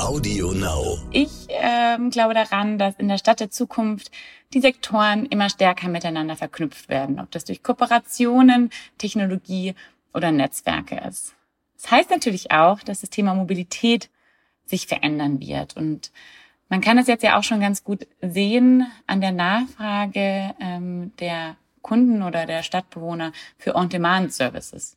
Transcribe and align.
Audio 0.00 0.52
Now. 0.52 0.98
Ich 1.12 1.46
ähm, 1.48 2.10
glaube 2.10 2.34
daran, 2.34 2.78
dass 2.78 2.96
in 2.96 3.08
der 3.08 3.18
Stadt 3.18 3.40
der 3.40 3.50
Zukunft 3.50 4.10
die 4.52 4.60
Sektoren 4.60 5.26
immer 5.26 5.48
stärker 5.48 5.88
miteinander 5.88 6.36
verknüpft 6.36 6.88
werden, 6.88 7.20
ob 7.20 7.30
das 7.30 7.44
durch 7.44 7.62
Kooperationen, 7.62 8.70
Technologie 8.98 9.74
oder 10.12 10.32
Netzwerke 10.32 11.00
ist. 11.08 11.34
Das 11.80 11.90
heißt 11.90 12.10
natürlich 12.10 12.50
auch, 12.50 12.80
dass 12.80 13.00
das 13.00 13.10
Thema 13.10 13.34
Mobilität 13.34 14.10
sich 14.66 14.86
verändern 14.86 15.40
wird. 15.40 15.76
Und 15.76 16.12
man 16.68 16.80
kann 16.80 16.98
es 16.98 17.06
jetzt 17.06 17.22
ja 17.22 17.38
auch 17.38 17.44
schon 17.44 17.60
ganz 17.60 17.84
gut 17.84 18.06
sehen 18.20 18.86
an 19.06 19.20
der 19.20 19.32
Nachfrage 19.32 20.54
ähm, 20.60 21.12
der 21.18 21.56
Kunden 21.82 22.22
oder 22.22 22.46
der 22.46 22.62
Stadtbewohner 22.62 23.32
für 23.58 23.74
On-Demand-Services. 23.74 24.96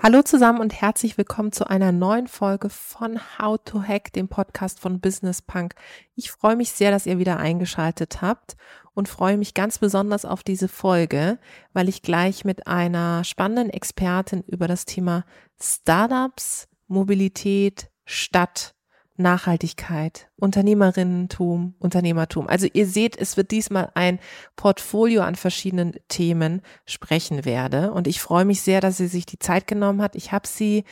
Hallo 0.00 0.22
zusammen 0.22 0.60
und 0.60 0.72
herzlich 0.80 1.18
willkommen 1.18 1.50
zu 1.50 1.68
einer 1.68 1.90
neuen 1.90 2.28
Folge 2.28 2.70
von 2.70 3.18
How 3.36 3.58
to 3.64 3.82
Hack, 3.82 4.12
dem 4.12 4.28
Podcast 4.28 4.78
von 4.78 5.00
Business 5.00 5.42
Punk. 5.42 5.74
Ich 6.14 6.30
freue 6.30 6.54
mich 6.54 6.70
sehr, 6.70 6.92
dass 6.92 7.04
ihr 7.04 7.18
wieder 7.18 7.38
eingeschaltet 7.38 8.22
habt 8.22 8.56
und 8.94 9.08
freue 9.08 9.36
mich 9.36 9.54
ganz 9.54 9.78
besonders 9.78 10.24
auf 10.24 10.44
diese 10.44 10.68
Folge, 10.68 11.40
weil 11.72 11.88
ich 11.88 12.02
gleich 12.02 12.44
mit 12.44 12.68
einer 12.68 13.24
spannenden 13.24 13.70
Expertin 13.70 14.44
über 14.46 14.68
das 14.68 14.84
Thema 14.84 15.24
Startups, 15.60 16.68
Mobilität, 16.86 17.90
Stadt 18.04 18.76
Nachhaltigkeit, 19.18 20.28
Unternehmerinnentum, 20.36 21.74
Unternehmertum. 21.78 22.48
Also 22.48 22.66
ihr 22.72 22.86
seht, 22.86 23.16
es 23.16 23.36
wird 23.36 23.50
diesmal 23.50 23.90
ein 23.94 24.20
Portfolio 24.56 25.22
an 25.22 25.34
verschiedenen 25.34 25.94
Themen 26.08 26.62
sprechen 26.86 27.44
werde. 27.44 27.92
Und 27.92 28.06
ich 28.06 28.20
freue 28.20 28.44
mich 28.44 28.62
sehr, 28.62 28.80
dass 28.80 28.96
sie 28.96 29.08
sich 29.08 29.26
die 29.26 29.38
Zeit 29.38 29.66
genommen 29.66 30.00
hat. 30.02 30.14
Ich 30.14 30.32
habe 30.32 30.46
sie 30.46 30.84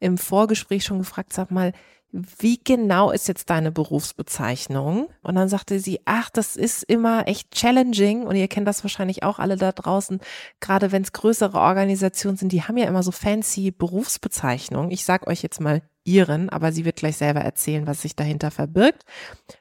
im 0.00 0.18
Vorgespräch 0.18 0.84
schon 0.84 0.98
gefragt, 0.98 1.32
sag 1.32 1.50
mal, 1.50 1.72
wie 2.10 2.58
genau 2.62 3.10
ist 3.10 3.28
jetzt 3.28 3.50
deine 3.50 3.70
Berufsbezeichnung? 3.70 5.08
Und 5.22 5.34
dann 5.34 5.48
sagte 5.48 5.78
sie, 5.78 6.00
ach, 6.06 6.30
das 6.30 6.56
ist 6.56 6.82
immer 6.82 7.28
echt 7.28 7.50
challenging. 7.52 8.22
Und 8.22 8.34
ihr 8.36 8.48
kennt 8.48 8.66
das 8.66 8.82
wahrscheinlich 8.82 9.22
auch 9.22 9.38
alle 9.38 9.56
da 9.56 9.72
draußen, 9.72 10.20
gerade 10.60 10.90
wenn 10.90 11.02
es 11.02 11.12
größere 11.12 11.58
Organisationen 11.58 12.38
sind, 12.38 12.52
die 12.52 12.62
haben 12.62 12.78
ja 12.78 12.86
immer 12.86 13.02
so 13.02 13.10
fancy 13.10 13.70
Berufsbezeichnungen. 13.70 14.90
Ich 14.90 15.04
sag 15.04 15.26
euch 15.26 15.42
jetzt 15.42 15.60
mal 15.60 15.82
ihren, 16.08 16.48
aber 16.48 16.72
sie 16.72 16.84
wird 16.84 16.96
gleich 16.96 17.18
selber 17.18 17.40
erzählen, 17.40 17.86
was 17.86 18.02
sich 18.02 18.16
dahinter 18.16 18.50
verbirgt. 18.50 19.04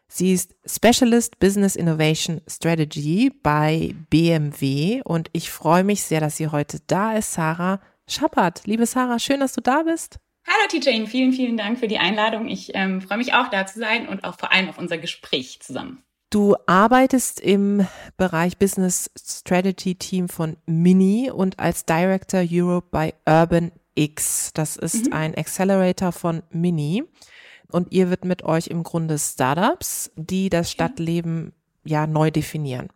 Sie 0.07 0.33
ist 0.33 0.55
Specialist 0.65 1.39
Business 1.39 1.75
Innovation 1.75 2.41
Strategy 2.47 3.31
bei 3.43 3.93
BMW 4.09 5.01
und 5.03 5.29
ich 5.33 5.51
freue 5.51 5.83
mich 5.83 6.03
sehr, 6.03 6.21
dass 6.21 6.37
sie 6.37 6.47
heute 6.47 6.79
da 6.87 7.13
ist, 7.13 7.33
Sarah 7.33 7.81
Schappert. 8.07 8.61
Liebe 8.65 8.85
Sarah, 8.85 9.19
schön, 9.19 9.41
dass 9.41 9.53
du 9.53 9.61
da 9.61 9.83
bist. 9.83 10.19
Hallo 10.47 10.69
TJ, 10.69 11.05
vielen, 11.07 11.33
vielen 11.33 11.57
Dank 11.57 11.77
für 11.77 11.89
die 11.89 11.97
Einladung. 11.97 12.47
Ich 12.47 12.71
ähm, 12.73 13.01
freue 13.01 13.17
mich 13.17 13.33
auch 13.33 13.49
da 13.49 13.65
zu 13.65 13.79
sein 13.79 14.07
und 14.07 14.23
auch 14.23 14.39
vor 14.39 14.53
allem 14.53 14.69
auf 14.69 14.77
unser 14.77 14.97
Gespräch 14.97 15.59
zusammen. 15.59 16.03
Du 16.29 16.55
arbeitest 16.65 17.41
im 17.41 17.85
Bereich 18.15 18.57
Business 18.57 19.11
Strategy 19.17 19.95
Team 19.95 20.29
von 20.29 20.55
Mini 20.65 21.29
und 21.29 21.59
als 21.59 21.85
Director 21.85 22.43
Europe 22.49 22.87
bei 22.91 23.13
Urban 23.25 23.71
X. 23.97 24.51
Das 24.53 24.77
ist 24.77 25.07
mhm. 25.07 25.13
ein 25.13 25.35
Accelerator 25.35 26.11
von 26.11 26.43
Mini. 26.49 27.03
Und 27.71 27.91
ihr 27.91 28.09
wird 28.09 28.23
mit 28.23 28.43
euch 28.43 28.67
im 28.67 28.83
Grunde 28.83 29.17
Startups, 29.19 30.11
die 30.15 30.49
das 30.49 30.71
Stadtleben 30.71 31.53
ja 31.83 32.07
neu 32.07 32.31
definieren. 32.31 32.87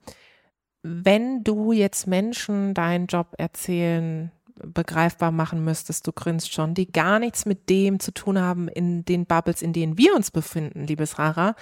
Wenn 0.84 1.44
du 1.44 1.74
jetzt 1.74 2.08
Menschen 2.08 2.74
deinen 2.74 3.08
Job 3.08 3.36
erzählen, 3.38 4.32
begreifbar 4.56 5.32
machen 5.32 5.64
müsstest, 5.64 6.08
du 6.08 6.12
grinst 6.12 6.54
schon, 6.54 6.74
die 6.74 6.92
gar 6.92 7.20
nichts 7.20 7.46
mit 7.46 7.70
dem 7.70 8.00
zu 8.00 8.14
tun 8.14 8.40
haben 8.40 8.68
in 8.68 9.04
den 9.06 9.26
Bubbles, 9.26 9.62
in 9.62 9.74
denen 9.74 9.98
wir 9.98 10.16
uns 10.16 10.32
befinden, 10.32 10.86
liebes 10.86 11.20
Rara, 11.20 11.56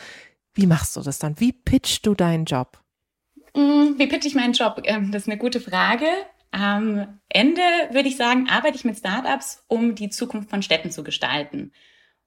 wie 0.53 0.67
machst 0.67 0.95
du 0.95 1.01
das 1.01 1.19
dann? 1.19 1.39
Wie 1.39 1.53
pitchst 1.53 2.05
du 2.05 2.13
deinen 2.13 2.45
Job? 2.45 2.81
Mm, 3.55 3.97
wie 3.97 4.07
pitch 4.07 4.25
ich 4.25 4.35
meinen 4.35 4.53
Job? 4.53 4.81
Ähm, 4.83 5.11
das 5.11 5.23
ist 5.23 5.29
eine 5.29 5.37
gute 5.37 5.59
Frage. 5.59 6.05
Am 6.51 7.19
Ende 7.29 7.61
würde 7.91 8.09
ich 8.09 8.17
sagen, 8.17 8.47
arbeite 8.49 8.75
ich 8.75 8.85
mit 8.85 8.97
Startups, 8.97 9.63
um 9.67 9.95
die 9.95 10.09
Zukunft 10.09 10.49
von 10.49 10.63
Städten 10.63 10.91
zu 10.91 11.03
gestalten. 11.03 11.71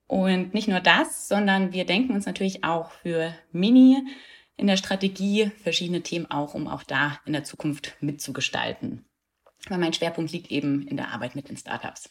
Und 0.07 0.55
nicht 0.55 0.69
nur 0.69 0.81
das, 0.81 1.29
sondern 1.29 1.73
wir 1.73 1.87
denken 1.87 2.15
uns 2.15 2.27
natürlich 2.27 2.65
auch 2.65 2.91
für 2.91 3.35
Mini 3.51 4.03
in 4.57 4.67
der 4.67 4.77
Strategie 4.77 5.51
verschiedene 5.63 6.03
Themen 6.03 6.31
auch, 6.31 6.55
um 6.55 6.69
auch 6.69 6.83
da 6.83 7.19
in 7.25 7.33
der 7.33 7.45
Zukunft 7.45 7.97
mitzugestalten. 8.01 9.05
Aber 9.67 9.79
mein 9.79 9.93
Schwerpunkt 9.93 10.33
liegt 10.33 10.51
eben 10.51 10.87
in 10.87 10.97
der 10.97 11.09
Arbeit 11.09 11.35
mit 11.35 11.49
den 11.49 11.57
Startups. 11.57 12.11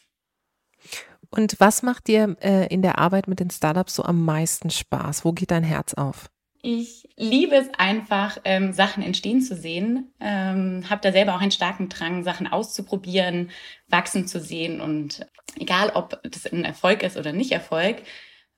Und 1.30 1.60
was 1.60 1.82
macht 1.82 2.08
dir 2.08 2.36
äh, 2.40 2.66
in 2.66 2.82
der 2.82 2.98
Arbeit 2.98 3.28
mit 3.28 3.40
den 3.40 3.50
Startups 3.50 3.94
so 3.94 4.02
am 4.02 4.24
meisten 4.24 4.70
Spaß? 4.70 5.24
Wo 5.24 5.32
geht 5.32 5.50
dein 5.50 5.64
Herz 5.64 5.94
auf? 5.94 6.28
Ich 6.64 7.08
liebe 7.16 7.56
es 7.56 7.68
einfach, 7.76 8.38
ähm, 8.44 8.72
Sachen 8.72 9.02
entstehen 9.02 9.40
zu 9.40 9.56
sehen. 9.56 10.12
Ähm, 10.20 10.88
habe 10.88 11.00
da 11.02 11.10
selber 11.10 11.34
auch 11.34 11.40
einen 11.40 11.50
starken 11.50 11.88
Drang, 11.88 12.22
Sachen 12.22 12.46
auszuprobieren, 12.46 13.50
wachsen 13.88 14.28
zu 14.28 14.40
sehen 14.40 14.80
und 14.80 15.26
egal, 15.58 15.90
ob 15.90 16.22
das 16.22 16.46
ein 16.46 16.64
Erfolg 16.64 17.02
ist 17.02 17.16
oder 17.16 17.32
nicht 17.32 17.50
Erfolg, 17.50 18.02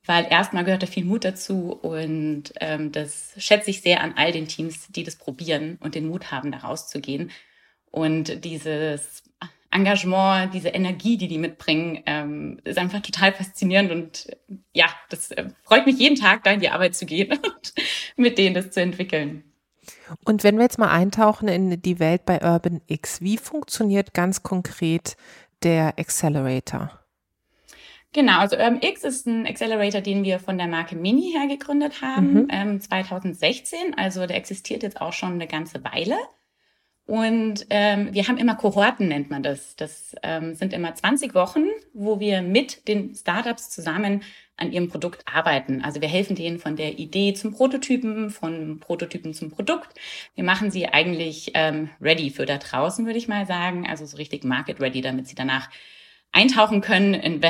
weil 0.04 0.26
erstmal 0.31 0.64
gehört 0.64 0.82
da 0.82 0.87
viel 0.87 1.06
Mut 1.06 1.25
dazu 1.25 1.72
und 1.72 2.53
ähm, 2.60 2.93
das 2.93 3.32
schätze 3.38 3.70
ich 3.70 3.81
sehr 3.81 4.03
an 4.03 4.12
all 4.16 4.32
den 4.32 4.48
Teams, 4.48 4.88
die 4.88 5.03
das 5.03 5.16
probieren 5.16 5.78
und 5.81 5.94
den 5.94 6.06
Mut 6.06 6.31
haben, 6.31 6.53
da 6.53 6.59
rauszugehen. 6.59 7.31
Und 7.91 8.44
dieses 8.44 9.22
Engagement, 9.74 10.54
diese 10.54 10.68
Energie, 10.68 11.16
die 11.16 11.28
die 11.28 11.38
mitbringen, 11.38 12.02
ähm, 12.06 12.60
ist 12.64 12.78
einfach 12.78 13.00
total 13.00 13.32
faszinierend 13.32 13.90
und 13.90 14.26
äh, 14.30 14.36
ja, 14.72 14.86
das 15.10 15.30
äh, 15.32 15.48
freut 15.62 15.86
mich 15.86 15.98
jeden 15.98 16.16
Tag, 16.16 16.44
da 16.44 16.52
in 16.52 16.60
die 16.60 16.70
Arbeit 16.70 16.94
zu 16.94 17.06
gehen 17.06 17.32
und 17.32 17.72
mit 18.16 18.38
denen 18.38 18.54
das 18.54 18.70
zu 18.70 18.80
entwickeln. 18.80 19.44
Und 20.24 20.44
wenn 20.44 20.56
wir 20.56 20.62
jetzt 20.62 20.78
mal 20.78 20.90
eintauchen 20.90 21.48
in 21.48 21.82
die 21.82 21.98
Welt 21.98 22.24
bei 22.24 22.40
Urban 22.40 22.80
X, 22.86 23.20
wie 23.20 23.36
funktioniert 23.36 24.14
ganz 24.14 24.42
konkret 24.42 25.16
der 25.62 25.98
Accelerator? 25.98 26.90
Genau, 28.12 28.38
also 28.38 28.56
Urban 28.56 28.80
X 28.80 29.02
ist 29.02 29.26
ein 29.26 29.44
Accelerator, 29.44 30.00
den 30.00 30.22
wir 30.22 30.38
von 30.38 30.56
der 30.56 30.68
Marke 30.68 30.94
Mini 30.94 31.32
her 31.32 31.48
gegründet 31.48 32.00
haben, 32.00 32.34
mhm. 32.34 32.48
ähm, 32.48 32.80
2016. 32.80 33.94
Also 33.96 34.26
der 34.26 34.36
existiert 34.36 34.84
jetzt 34.84 35.00
auch 35.00 35.12
schon 35.12 35.32
eine 35.32 35.48
ganze 35.48 35.82
Weile. 35.82 36.16
Und 37.06 37.66
ähm, 37.69 38.15
wir 38.15 38.28
haben 38.28 38.38
immer 38.38 38.54
Kohorten, 38.54 39.09
nennt 39.09 39.31
man 39.31 39.42
das. 39.42 39.76
Das 39.76 40.15
ähm, 40.22 40.54
sind 40.54 40.72
immer 40.72 40.94
20 40.94 41.34
Wochen, 41.34 41.65
wo 41.92 42.19
wir 42.19 42.41
mit 42.41 42.88
den 42.88 43.15
Startups 43.15 43.69
zusammen 43.69 44.22
an 44.56 44.72
ihrem 44.72 44.88
Produkt 44.88 45.22
arbeiten. 45.31 45.82
Also 45.82 46.00
wir 46.00 46.09
helfen 46.09 46.34
denen 46.34 46.59
von 46.59 46.76
der 46.76 46.98
Idee 46.98 47.34
zum 47.34 47.53
Prototypen, 47.53 48.31
von 48.31 48.81
Prototypen 48.81 49.34
zum 49.34 49.50
Produkt. 49.50 49.98
Wir 50.34 50.44
machen 50.44 50.70
sie 50.70 50.87
eigentlich 50.87 51.50
ähm, 51.54 51.91
ready 52.00 52.31
für 52.31 52.47
da 52.47 52.56
draußen, 52.56 53.04
würde 53.04 53.19
ich 53.19 53.28
mal 53.28 53.47
sagen. 53.47 53.87
Also 53.87 54.06
so 54.06 54.16
richtig 54.16 54.44
market 54.44 54.81
ready, 54.81 55.03
damit 55.03 55.28
sie 55.28 55.34
danach 55.34 55.69
eintauchen 56.32 56.81
können, 56.81 57.12
in 57.12 57.41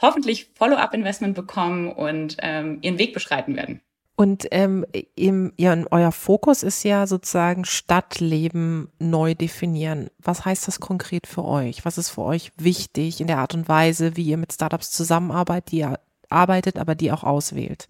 hoffentlich 0.00 0.50
Follow-up-Investment 0.54 1.34
bekommen 1.34 1.92
und 1.92 2.38
ähm, 2.40 2.78
ihren 2.80 2.98
Weg 2.98 3.12
beschreiten 3.12 3.56
werden. 3.56 3.82
Und 4.20 4.48
ähm, 4.50 4.84
im, 5.16 5.54
ja, 5.56 5.74
euer 5.90 6.12
Fokus 6.12 6.62
ist 6.62 6.84
ja 6.84 7.06
sozusagen 7.06 7.64
Stadtleben 7.64 8.90
neu 8.98 9.34
definieren. 9.34 10.10
Was 10.18 10.44
heißt 10.44 10.68
das 10.68 10.78
konkret 10.78 11.26
für 11.26 11.42
euch? 11.42 11.86
Was 11.86 11.96
ist 11.96 12.10
für 12.10 12.24
euch 12.24 12.52
wichtig 12.58 13.22
in 13.22 13.28
der 13.28 13.38
Art 13.38 13.54
und 13.54 13.66
Weise, 13.66 14.18
wie 14.18 14.24
ihr 14.24 14.36
mit 14.36 14.52
Startups 14.52 14.90
zusammenarbeitet, 14.90 15.72
die 15.72 15.78
ihr 15.78 15.98
arbeitet, 16.28 16.76
aber 16.76 16.94
die 16.94 17.12
auch 17.12 17.24
auswählt? 17.24 17.88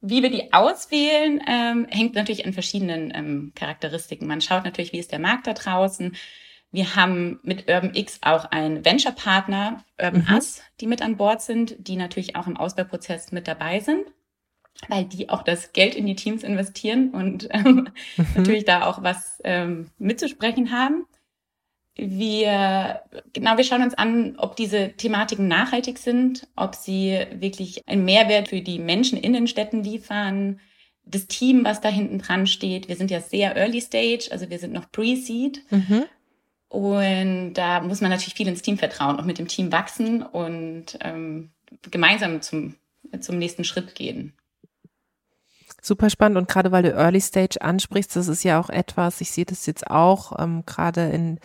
Wie 0.00 0.24
wir 0.24 0.30
die 0.32 0.52
auswählen, 0.52 1.40
ähm, 1.46 1.86
hängt 1.88 2.16
natürlich 2.16 2.44
an 2.44 2.52
verschiedenen 2.52 3.12
ähm, 3.14 3.52
Charakteristiken. 3.54 4.26
Man 4.26 4.40
schaut 4.40 4.64
natürlich, 4.64 4.92
wie 4.92 4.98
ist 4.98 5.12
der 5.12 5.20
Markt 5.20 5.46
da 5.46 5.52
draußen. 5.52 6.16
Wir 6.72 6.96
haben 6.96 7.38
mit 7.44 7.68
Urban 7.68 7.94
X 7.94 8.18
auch 8.22 8.46
einen 8.46 8.84
Venture-Partner, 8.84 9.84
Urban 10.02 10.26
mhm. 10.26 10.34
Us, 10.34 10.62
die 10.80 10.88
mit 10.88 11.00
an 11.00 11.16
Bord 11.16 11.42
sind, 11.42 11.76
die 11.78 11.94
natürlich 11.94 12.34
auch 12.34 12.48
im 12.48 12.56
Ausbauprozess 12.56 13.30
mit 13.30 13.46
dabei 13.46 13.78
sind 13.78 14.04
weil 14.88 15.04
die 15.04 15.28
auch 15.28 15.42
das 15.42 15.72
Geld 15.72 15.94
in 15.94 16.06
die 16.06 16.16
Teams 16.16 16.42
investieren 16.42 17.10
und 17.10 17.48
ähm, 17.52 17.88
mhm. 18.16 18.26
natürlich 18.36 18.64
da 18.64 18.86
auch 18.86 19.02
was 19.02 19.40
ähm, 19.44 19.90
mitzusprechen 19.98 20.70
haben. 20.72 21.06
Wir, 21.96 23.02
genau, 23.34 23.56
wir 23.56 23.64
schauen 23.64 23.82
uns 23.82 23.94
an, 23.94 24.36
ob 24.38 24.56
diese 24.56 24.92
Thematiken 24.92 25.48
nachhaltig 25.48 25.98
sind, 25.98 26.46
ob 26.56 26.74
sie 26.74 27.18
wirklich 27.32 27.86
einen 27.86 28.04
Mehrwert 28.04 28.48
für 28.48 28.62
die 28.62 28.78
Menschen 28.78 29.18
in 29.18 29.34
den 29.34 29.46
Städten 29.46 29.82
liefern, 29.82 30.60
das 31.04 31.26
Team, 31.26 31.64
was 31.64 31.80
da 31.80 31.88
hinten 31.88 32.18
dran 32.18 32.46
steht. 32.46 32.88
Wir 32.88 32.96
sind 32.96 33.10
ja 33.10 33.20
sehr 33.20 33.56
early 33.56 33.80
stage, 33.80 34.28
also 34.30 34.48
wir 34.48 34.58
sind 34.58 34.72
noch 34.72 34.90
pre-seed. 34.90 35.62
Mhm. 35.70 36.04
Und 36.68 37.54
da 37.54 37.80
muss 37.80 38.00
man 38.00 38.10
natürlich 38.10 38.34
viel 38.34 38.48
ins 38.48 38.62
Team 38.62 38.78
vertrauen, 38.78 39.18
auch 39.18 39.24
mit 39.24 39.38
dem 39.38 39.48
Team 39.48 39.72
wachsen 39.72 40.22
und 40.22 40.98
ähm, 41.00 41.50
gemeinsam 41.90 42.40
zum, 42.42 42.76
zum 43.20 43.38
nächsten 43.38 43.64
Schritt 43.64 43.96
gehen. 43.96 44.34
Super 45.82 46.10
spannend 46.10 46.38
und 46.38 46.48
gerade 46.48 46.72
weil 46.72 46.82
du 46.82 46.92
Early 46.92 47.20
Stage 47.20 47.60
ansprichst, 47.60 48.16
das 48.16 48.28
ist 48.28 48.44
ja 48.44 48.60
auch 48.60 48.70
etwas, 48.70 49.20
ich 49.20 49.30
sehe 49.30 49.44
das 49.44 49.66
jetzt 49.66 49.90
auch 49.90 50.38
ähm, 50.38 50.64
gerade 50.66 51.08
in 51.10 51.40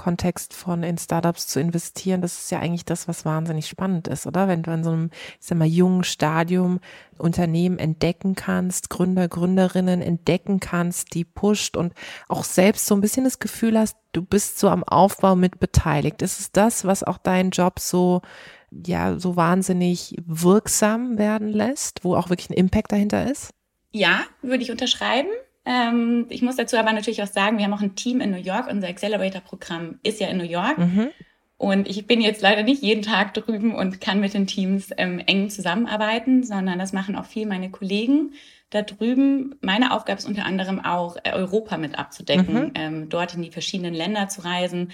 Kontext 0.00 0.54
von 0.54 0.82
in 0.82 0.96
Startups 0.96 1.46
zu 1.46 1.60
investieren, 1.60 2.22
das 2.22 2.38
ist 2.38 2.50
ja 2.50 2.58
eigentlich 2.58 2.86
das, 2.86 3.06
was 3.06 3.26
wahnsinnig 3.26 3.66
spannend 3.66 4.08
ist, 4.08 4.26
oder? 4.26 4.48
Wenn 4.48 4.62
du 4.62 4.70
in 4.70 4.82
so 4.82 4.92
einem, 4.92 5.10
ich 5.38 5.46
sag 5.46 5.58
mal, 5.58 5.68
jungen 5.68 6.04
Stadium 6.04 6.80
Unternehmen 7.18 7.78
entdecken 7.78 8.34
kannst, 8.34 8.88
Gründer, 8.88 9.28
Gründerinnen 9.28 10.00
entdecken 10.00 10.58
kannst, 10.58 11.12
die 11.12 11.24
pusht 11.24 11.76
und 11.76 11.92
auch 12.28 12.44
selbst 12.44 12.86
so 12.86 12.94
ein 12.94 13.02
bisschen 13.02 13.24
das 13.24 13.40
Gefühl 13.40 13.78
hast, 13.78 13.94
du 14.12 14.22
bist 14.22 14.58
so 14.58 14.70
am 14.70 14.84
Aufbau 14.84 15.36
mit 15.36 15.60
beteiligt. 15.60 16.22
Ist 16.22 16.40
es 16.40 16.50
das, 16.50 16.86
was 16.86 17.04
auch 17.04 17.18
deinen 17.18 17.50
Job 17.50 17.78
so 17.78 18.22
ja 18.70 19.18
so 19.18 19.36
wahnsinnig 19.36 20.16
wirksam 20.24 21.18
werden 21.18 21.48
lässt, 21.48 22.04
wo 22.04 22.16
auch 22.16 22.30
wirklich 22.30 22.48
ein 22.48 22.54
Impact 22.54 22.92
dahinter 22.92 23.30
ist? 23.30 23.52
Ja, 23.92 24.24
würde 24.42 24.62
ich 24.62 24.70
unterschreiben. 24.70 25.28
Ähm, 25.64 26.26
ich 26.30 26.42
muss 26.42 26.56
dazu 26.56 26.76
aber 26.76 26.92
natürlich 26.92 27.22
auch 27.22 27.28
sagen, 27.28 27.58
wir 27.58 27.64
haben 27.64 27.74
auch 27.74 27.82
ein 27.82 27.96
Team 27.96 28.20
in 28.20 28.30
New 28.30 28.38
York. 28.38 28.68
Unser 28.70 28.88
Accelerator-Programm 28.88 29.98
ist 30.02 30.20
ja 30.20 30.28
in 30.28 30.38
New 30.38 30.44
York. 30.44 30.78
Mhm. 30.78 31.10
Und 31.58 31.88
ich 31.88 32.06
bin 32.06 32.22
jetzt 32.22 32.40
leider 32.40 32.62
nicht 32.62 32.82
jeden 32.82 33.02
Tag 33.02 33.34
drüben 33.34 33.74
und 33.74 34.00
kann 34.00 34.20
mit 34.20 34.32
den 34.32 34.46
Teams 34.46 34.90
ähm, 34.96 35.18
eng 35.26 35.50
zusammenarbeiten, 35.50 36.42
sondern 36.42 36.78
das 36.78 36.94
machen 36.94 37.16
auch 37.16 37.26
viel 37.26 37.46
meine 37.46 37.70
Kollegen 37.70 38.32
da 38.70 38.80
drüben. 38.80 39.56
Meine 39.60 39.92
Aufgabe 39.92 40.18
ist 40.18 40.26
unter 40.26 40.46
anderem 40.46 40.82
auch, 40.82 41.18
äh, 41.22 41.32
Europa 41.32 41.76
mit 41.76 41.98
abzudecken, 41.98 42.54
mhm. 42.54 42.72
ähm, 42.74 43.08
dort 43.10 43.34
in 43.34 43.42
die 43.42 43.50
verschiedenen 43.50 43.92
Länder 43.92 44.28
zu 44.28 44.42
reisen, 44.42 44.92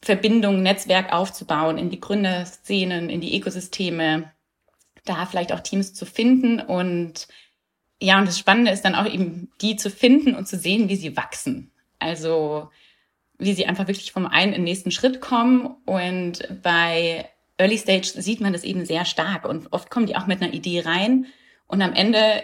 Verbindungen, 0.00 0.62
Netzwerk 0.62 1.12
aufzubauen, 1.12 1.76
in 1.76 1.90
die 1.90 2.00
Gründerszenen, 2.00 3.10
in 3.10 3.20
die 3.20 3.36
Ökosysteme, 3.38 4.32
da 5.04 5.26
vielleicht 5.26 5.52
auch 5.52 5.60
Teams 5.60 5.92
zu 5.92 6.06
finden 6.06 6.58
und 6.58 7.28
ja, 8.00 8.18
und 8.18 8.26
das 8.28 8.38
Spannende 8.38 8.70
ist 8.70 8.84
dann 8.84 8.94
auch 8.94 9.06
eben, 9.06 9.50
die 9.60 9.76
zu 9.76 9.90
finden 9.90 10.34
und 10.34 10.46
zu 10.46 10.58
sehen, 10.58 10.88
wie 10.88 10.96
sie 10.96 11.16
wachsen. 11.16 11.70
Also, 11.98 12.70
wie 13.38 13.54
sie 13.54 13.66
einfach 13.66 13.88
wirklich 13.88 14.12
vom 14.12 14.26
einen 14.26 14.52
in 14.52 14.60
den 14.60 14.64
nächsten 14.64 14.90
Schritt 14.90 15.20
kommen. 15.20 15.76
Und 15.86 16.46
bei 16.62 17.28
Early 17.58 17.78
Stage 17.78 18.12
sieht 18.20 18.40
man 18.40 18.52
das 18.52 18.64
eben 18.64 18.84
sehr 18.84 19.04
stark. 19.04 19.48
Und 19.48 19.72
oft 19.72 19.90
kommen 19.90 20.06
die 20.06 20.16
auch 20.16 20.26
mit 20.26 20.42
einer 20.42 20.52
Idee 20.52 20.80
rein. 20.80 21.26
Und 21.66 21.80
am 21.80 21.94
Ende 21.94 22.42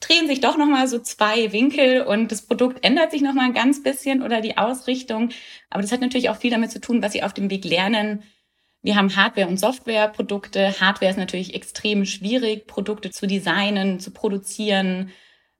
drehen 0.00 0.26
sich 0.26 0.40
doch 0.40 0.56
nochmal 0.56 0.88
so 0.88 0.98
zwei 0.98 1.52
Winkel 1.52 2.02
und 2.02 2.32
das 2.32 2.42
Produkt 2.42 2.84
ändert 2.84 3.12
sich 3.12 3.22
nochmal 3.22 3.46
ein 3.46 3.54
ganz 3.54 3.82
bisschen 3.82 4.22
oder 4.22 4.40
die 4.40 4.58
Ausrichtung. 4.58 5.30
Aber 5.70 5.80
das 5.80 5.92
hat 5.92 6.00
natürlich 6.00 6.28
auch 6.28 6.36
viel 6.36 6.50
damit 6.50 6.72
zu 6.72 6.80
tun, 6.80 7.02
was 7.02 7.12
sie 7.12 7.22
auf 7.22 7.32
dem 7.32 7.50
Weg 7.50 7.64
lernen, 7.64 8.24
wir 8.82 8.96
haben 8.96 9.14
Hardware- 9.14 9.48
und 9.48 9.58
Softwareprodukte. 9.58 10.80
Hardware 10.80 11.10
ist 11.10 11.18
natürlich 11.18 11.54
extrem 11.54 12.04
schwierig, 12.04 12.66
Produkte 12.66 13.10
zu 13.10 13.26
designen, 13.26 14.00
zu 14.00 14.10
produzieren. 14.10 15.10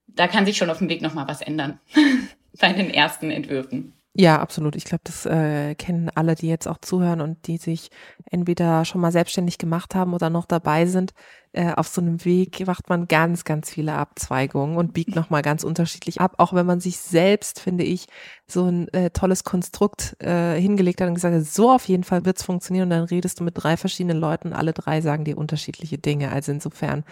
Da 0.08 0.26
kann 0.26 0.44
sich 0.44 0.56
schon 0.56 0.70
auf 0.70 0.78
dem 0.78 0.88
Weg 0.88 1.02
nochmal 1.02 1.28
was 1.28 1.40
ändern 1.40 1.78
bei 2.60 2.72
den 2.72 2.90
ersten 2.90 3.30
Entwürfen. 3.30 3.94
Ja, 4.14 4.40
absolut. 4.40 4.76
Ich 4.76 4.84
glaube, 4.84 5.02
das 5.04 5.24
äh, 5.24 5.74
kennen 5.74 6.10
alle, 6.14 6.34
die 6.34 6.48
jetzt 6.48 6.66
auch 6.66 6.78
zuhören 6.78 7.22
und 7.22 7.46
die 7.46 7.56
sich 7.56 7.88
entweder 8.30 8.84
schon 8.84 9.00
mal 9.00 9.12
selbstständig 9.12 9.56
gemacht 9.56 9.94
haben 9.94 10.12
oder 10.12 10.28
noch 10.28 10.44
dabei 10.44 10.84
sind 10.84 11.12
äh, 11.52 11.72
auf 11.74 11.88
so 11.88 12.00
einem 12.00 12.24
Weg 12.24 12.66
macht 12.66 12.88
man 12.88 13.08
ganz, 13.08 13.44
ganz 13.44 13.70
viele 13.70 13.94
Abzweigungen 13.94 14.76
und 14.76 14.94
biegt 14.94 15.14
nochmal 15.14 15.42
ganz 15.42 15.64
unterschiedlich 15.64 16.20
ab, 16.20 16.34
auch 16.38 16.54
wenn 16.54 16.64
man 16.64 16.80
sich 16.80 16.98
selbst, 16.98 17.60
finde 17.60 17.84
ich, 17.84 18.06
so 18.46 18.64
ein 18.66 18.88
äh, 18.94 19.10
tolles 19.10 19.44
Konstrukt 19.44 20.16
äh, 20.20 20.58
hingelegt 20.58 21.00
hat 21.00 21.08
und 21.08 21.14
gesagt 21.14 21.34
hat, 21.34 21.44
so 21.44 21.70
auf 21.70 21.86
jeden 21.88 22.04
Fall 22.04 22.24
wird's 22.24 22.42
funktionieren 22.42 22.84
und 22.84 22.90
dann 22.90 23.04
redest 23.04 23.38
du 23.38 23.44
mit 23.44 23.54
drei 23.56 23.76
verschiedenen 23.76 24.18
Leuten 24.18 24.52
alle 24.52 24.72
drei 24.72 25.00
sagen 25.00 25.24
dir 25.24 25.36
unterschiedliche 25.36 25.98
Dinge. 25.98 26.32
Also 26.32 26.52
insofern 26.52 27.04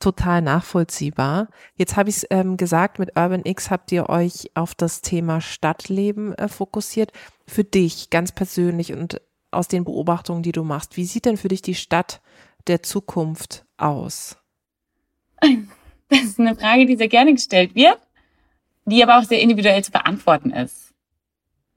total 0.00 0.42
nachvollziehbar. 0.42 1.48
Jetzt 1.76 1.96
habe 1.96 2.10
ich 2.10 2.16
es 2.16 2.26
ähm, 2.30 2.56
gesagt, 2.56 2.98
mit 2.98 3.16
Urban 3.16 3.42
X 3.44 3.70
habt 3.70 3.92
ihr 3.92 4.08
euch 4.08 4.50
auf 4.54 4.74
das 4.74 5.02
Thema 5.02 5.40
Stadtleben 5.40 6.34
äh, 6.34 6.48
fokussiert. 6.48 7.12
Für 7.46 7.64
dich 7.64 8.10
ganz 8.10 8.32
persönlich 8.32 8.92
und 8.92 9.20
aus 9.52 9.68
den 9.68 9.84
Beobachtungen, 9.84 10.42
die 10.42 10.52
du 10.52 10.64
machst, 10.64 10.96
wie 10.96 11.04
sieht 11.04 11.26
denn 11.26 11.36
für 11.36 11.48
dich 11.48 11.62
die 11.62 11.74
Stadt 11.74 12.20
der 12.66 12.82
Zukunft 12.82 13.63
aus? 13.76 14.36
Das 16.10 16.22
ist 16.22 16.38
eine 16.38 16.54
Frage, 16.54 16.84
die 16.84 16.96
sehr 16.96 17.08
gerne 17.08 17.32
gestellt 17.32 17.74
wird, 17.74 17.98
die 18.84 19.02
aber 19.02 19.18
auch 19.18 19.24
sehr 19.24 19.40
individuell 19.40 19.82
zu 19.82 19.90
beantworten 19.90 20.50
ist. 20.50 20.92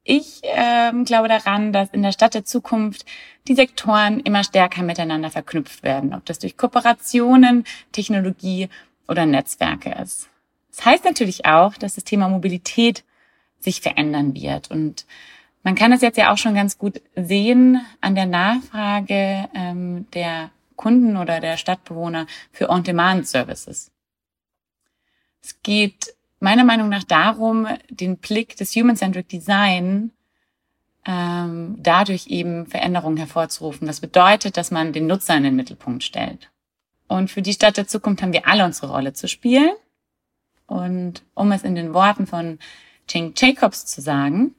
Ich 0.03 0.41
ähm, 0.43 1.05
glaube 1.05 1.27
daran, 1.27 1.73
dass 1.73 1.89
in 1.89 2.03
der 2.03 2.11
Stadt 2.11 2.33
der 2.33 2.45
Zukunft 2.45 3.05
die 3.47 3.55
Sektoren 3.55 4.19
immer 4.19 4.43
stärker 4.43 4.83
miteinander 4.83 5.29
verknüpft 5.31 5.83
werden, 5.83 6.13
ob 6.13 6.25
das 6.25 6.39
durch 6.39 6.55
Kooperationen, 6.55 7.65
Technologie 7.91 8.69
oder 9.07 9.25
Netzwerke 9.25 9.91
ist. 10.01 10.29
Das 10.75 10.85
heißt 10.85 11.05
natürlich 11.05 11.45
auch, 11.45 11.73
dass 11.75 11.95
das 11.95 12.03
Thema 12.03 12.29
Mobilität 12.29 13.03
sich 13.59 13.81
verändern 13.81 14.35
wird. 14.35 14.69
Und 14.71 15.05
man 15.63 15.75
kann 15.75 15.91
das 15.91 16.01
jetzt 16.01 16.17
ja 16.17 16.31
auch 16.31 16.37
schon 16.37 16.55
ganz 16.55 16.77
gut 16.77 17.01
sehen 17.15 17.81
an 17.99 18.15
der 18.15 18.27
Nachfrage 18.27 19.49
ähm, 19.53 20.05
der 20.13 20.51
Kunden 20.77 21.17
oder 21.17 21.41
der 21.41 21.57
Stadtbewohner 21.57 22.27
für 22.51 22.69
On-Demand-Services. 22.69 23.91
Es 25.41 25.61
geht 25.61 26.15
meiner 26.39 26.63
Meinung 26.63 26.87
nach 26.87 27.03
darum, 27.03 27.67
den 27.89 28.17
Blick 28.17 28.55
des 28.55 28.75
Human-Centric 28.75 29.27
Design 29.27 30.11
ähm, 31.05 31.75
dadurch 31.79 32.27
eben 32.27 32.67
Veränderungen 32.67 33.17
hervorzurufen. 33.17 33.87
Das 33.87 34.01
bedeutet, 34.01 34.57
dass 34.57 34.71
man 34.71 34.93
den 34.93 35.07
Nutzer 35.07 35.35
in 35.35 35.43
den 35.43 35.55
Mittelpunkt 35.55 36.03
stellt. 36.03 36.49
Und 37.07 37.31
für 37.31 37.41
die 37.41 37.53
Stadt 37.53 37.77
der 37.77 37.87
Zukunft 37.87 38.21
haben 38.21 38.33
wir 38.33 38.47
alle 38.47 38.65
unsere 38.65 38.91
Rolle 38.91 39.13
zu 39.13 39.27
spielen. 39.27 39.71
Und 40.65 41.23
um 41.33 41.51
es 41.53 41.63
in 41.63 41.75
den 41.75 41.93
Worten 41.93 42.27
von 42.27 42.59
Jane 43.09 43.31
Jacobs 43.35 43.85
zu 43.85 44.01
sagen, 44.01 44.53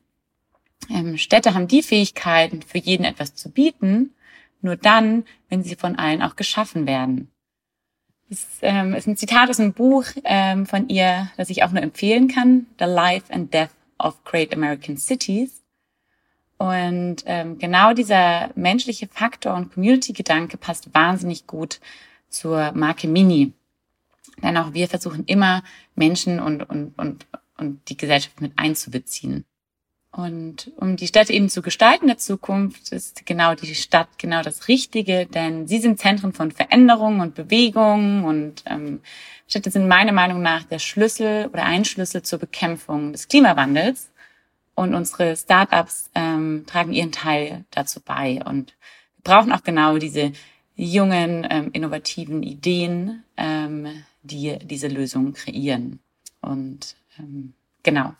ähm, 0.89 1.19
Städte 1.19 1.55
haben 1.55 1.69
die 1.69 1.83
Fähigkeiten, 1.83 2.63
für 2.63 2.79
jeden 2.79 3.05
etwas 3.05 3.35
zu 3.35 3.51
bieten, 3.51 4.15
nur 4.61 4.77
dann, 4.77 5.25
wenn 5.49 5.63
sie 5.63 5.77
von 5.77 5.97
allen 5.97 6.23
auch 6.23 6.37
geschaffen 6.37 6.87
werden. 6.87 7.31
Das 8.29 8.47
ähm, 8.61 8.95
ist 8.95 9.07
ein 9.07 9.17
Zitat 9.17 9.49
aus 9.49 9.59
einem 9.59 9.73
Buch 9.73 10.05
ähm, 10.25 10.67
von 10.67 10.89
ihr, 10.89 11.31
das 11.37 11.49
ich 11.49 11.63
auch 11.63 11.71
nur 11.71 11.83
empfehlen 11.83 12.29
kann, 12.29 12.67
The 12.79 12.85
Life 12.85 13.33
and 13.33 13.53
Death 13.55 13.71
of 13.99 14.23
Great 14.25 14.53
American 14.53 14.97
Cities. 14.99 15.63
Und 16.59 17.23
ähm, 17.27 17.59
genau 17.59 17.95
dieser 17.95 18.51
menschliche 18.55 19.07
Faktor 19.07 19.55
und 19.55 19.73
Community-Gedanke 19.73 20.57
passt 20.57 20.93
wahnsinnig 20.93 21.47
gut 21.47 21.81
zur 22.29 22.73
Marke 22.73 23.09
Mini. 23.09 23.53
Denn 24.43 24.57
auch 24.57 24.75
wir 24.75 24.89
versuchen 24.89 25.25
immer 25.25 25.63
Menschen 25.95 26.41
und, 26.41 26.69
und, 26.69 26.99
und, 26.99 27.27
und 27.57 27.89
die 27.89 27.97
Gesellschaft 27.97 28.41
mit 28.41 28.53
einzubeziehen. 28.57 29.45
Und 30.19 30.73
um 30.75 30.97
die 30.97 31.07
Städte 31.07 31.33
eben 31.33 31.49
zu 31.49 31.63
gestalten 31.63 32.09
der 32.09 32.19
Zukunft, 32.19 32.91
ist 32.91 33.25
genau 33.25 33.55
die 33.55 33.73
Stadt 33.77 34.09
genau 34.19 34.43
das 34.43 34.67
Richtige, 34.67 35.27
denn 35.27 35.69
sie 35.69 35.79
sind 35.79 36.01
Zentren 36.01 36.33
von 36.33 36.51
Veränderung 36.51 37.21
und 37.21 37.37
Bewegung 37.37 38.25
und 38.25 38.65
ähm, 38.67 38.99
Städte 39.47 39.71
sind 39.71 39.87
meiner 39.87 40.11
Meinung 40.11 40.43
nach 40.43 40.65
der 40.65 40.81
Schlüssel 40.81 41.47
oder 41.53 41.63
ein 41.63 41.85
Schlüssel 41.85 42.23
zur 42.23 42.41
Bekämpfung 42.41 43.13
des 43.13 43.29
Klimawandels. 43.29 44.11
Und 44.75 44.93
unsere 44.93 45.37
Startups 45.37 46.11
ähm, 46.17 46.65
tragen 46.67 46.93
ihren 46.93 47.13
Teil 47.13 47.65
dazu 47.71 48.01
bei. 48.01 48.43
Und 48.45 48.75
wir 49.19 49.23
brauchen 49.23 49.53
auch 49.53 49.63
genau 49.63 49.99
diese 49.99 50.33
jungen, 50.75 51.47
ähm, 51.49 51.71
innovativen 51.73 52.43
Ideen, 52.43 53.23
ähm, 53.37 53.87
die 54.25 54.59
diese 54.65 54.89
Lösungen 54.89 55.33
kreieren. 55.33 56.01
Und 56.41 56.97
ähm, 57.21 57.53
genau, 57.85 58.15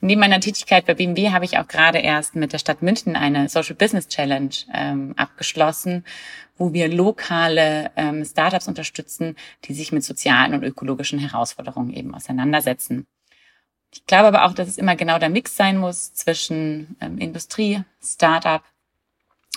neben 0.00 0.20
meiner 0.20 0.40
Tätigkeit 0.40 0.86
bei 0.86 0.94
BMW 0.94 1.30
habe 1.30 1.44
ich 1.44 1.58
auch 1.58 1.66
gerade 1.66 1.98
erst 1.98 2.36
mit 2.36 2.52
der 2.52 2.58
Stadt 2.58 2.82
München 2.82 3.16
eine 3.16 3.48
Social 3.48 3.74
Business 3.74 4.08
Challenge 4.08 4.54
ähm, 4.72 5.14
abgeschlossen, 5.16 6.04
wo 6.56 6.72
wir 6.72 6.88
lokale 6.88 7.90
ähm, 7.96 8.24
Startups 8.24 8.68
unterstützen, 8.68 9.36
die 9.64 9.74
sich 9.74 9.92
mit 9.92 10.04
sozialen 10.04 10.54
und 10.54 10.62
ökologischen 10.62 11.18
Herausforderungen 11.18 11.92
eben 11.92 12.14
auseinandersetzen. 12.14 13.06
Ich 13.92 14.04
glaube 14.04 14.28
aber 14.28 14.44
auch, 14.44 14.52
dass 14.52 14.68
es 14.68 14.78
immer 14.78 14.96
genau 14.96 15.18
der 15.18 15.30
Mix 15.30 15.56
sein 15.56 15.78
muss 15.78 16.12
zwischen 16.12 16.96
ähm, 17.00 17.18
Industrie, 17.18 17.82
Startup 18.02 18.62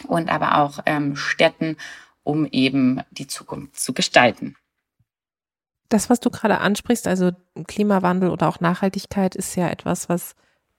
und 0.08 0.30
aber 0.30 0.60
auch 0.60 0.80
ähm, 0.86 1.16
Städten, 1.16 1.78
um 2.24 2.46
eben 2.46 3.02
die 3.12 3.28
Zukunft 3.28 3.80
zu 3.80 3.94
gestalten. 3.94 4.56
Das, 5.90 6.10
was 6.10 6.20
du 6.20 6.30
gerade 6.30 6.60
ansprichst, 6.60 7.08
also 7.08 7.32
Klimawandel 7.68 8.30
oder 8.30 8.48
auch 8.48 8.60
Nachhaltigkeit, 8.60 9.36
ist 9.36 9.56
ja 9.56 9.70
etwas, 9.70 10.08
was 10.08 10.36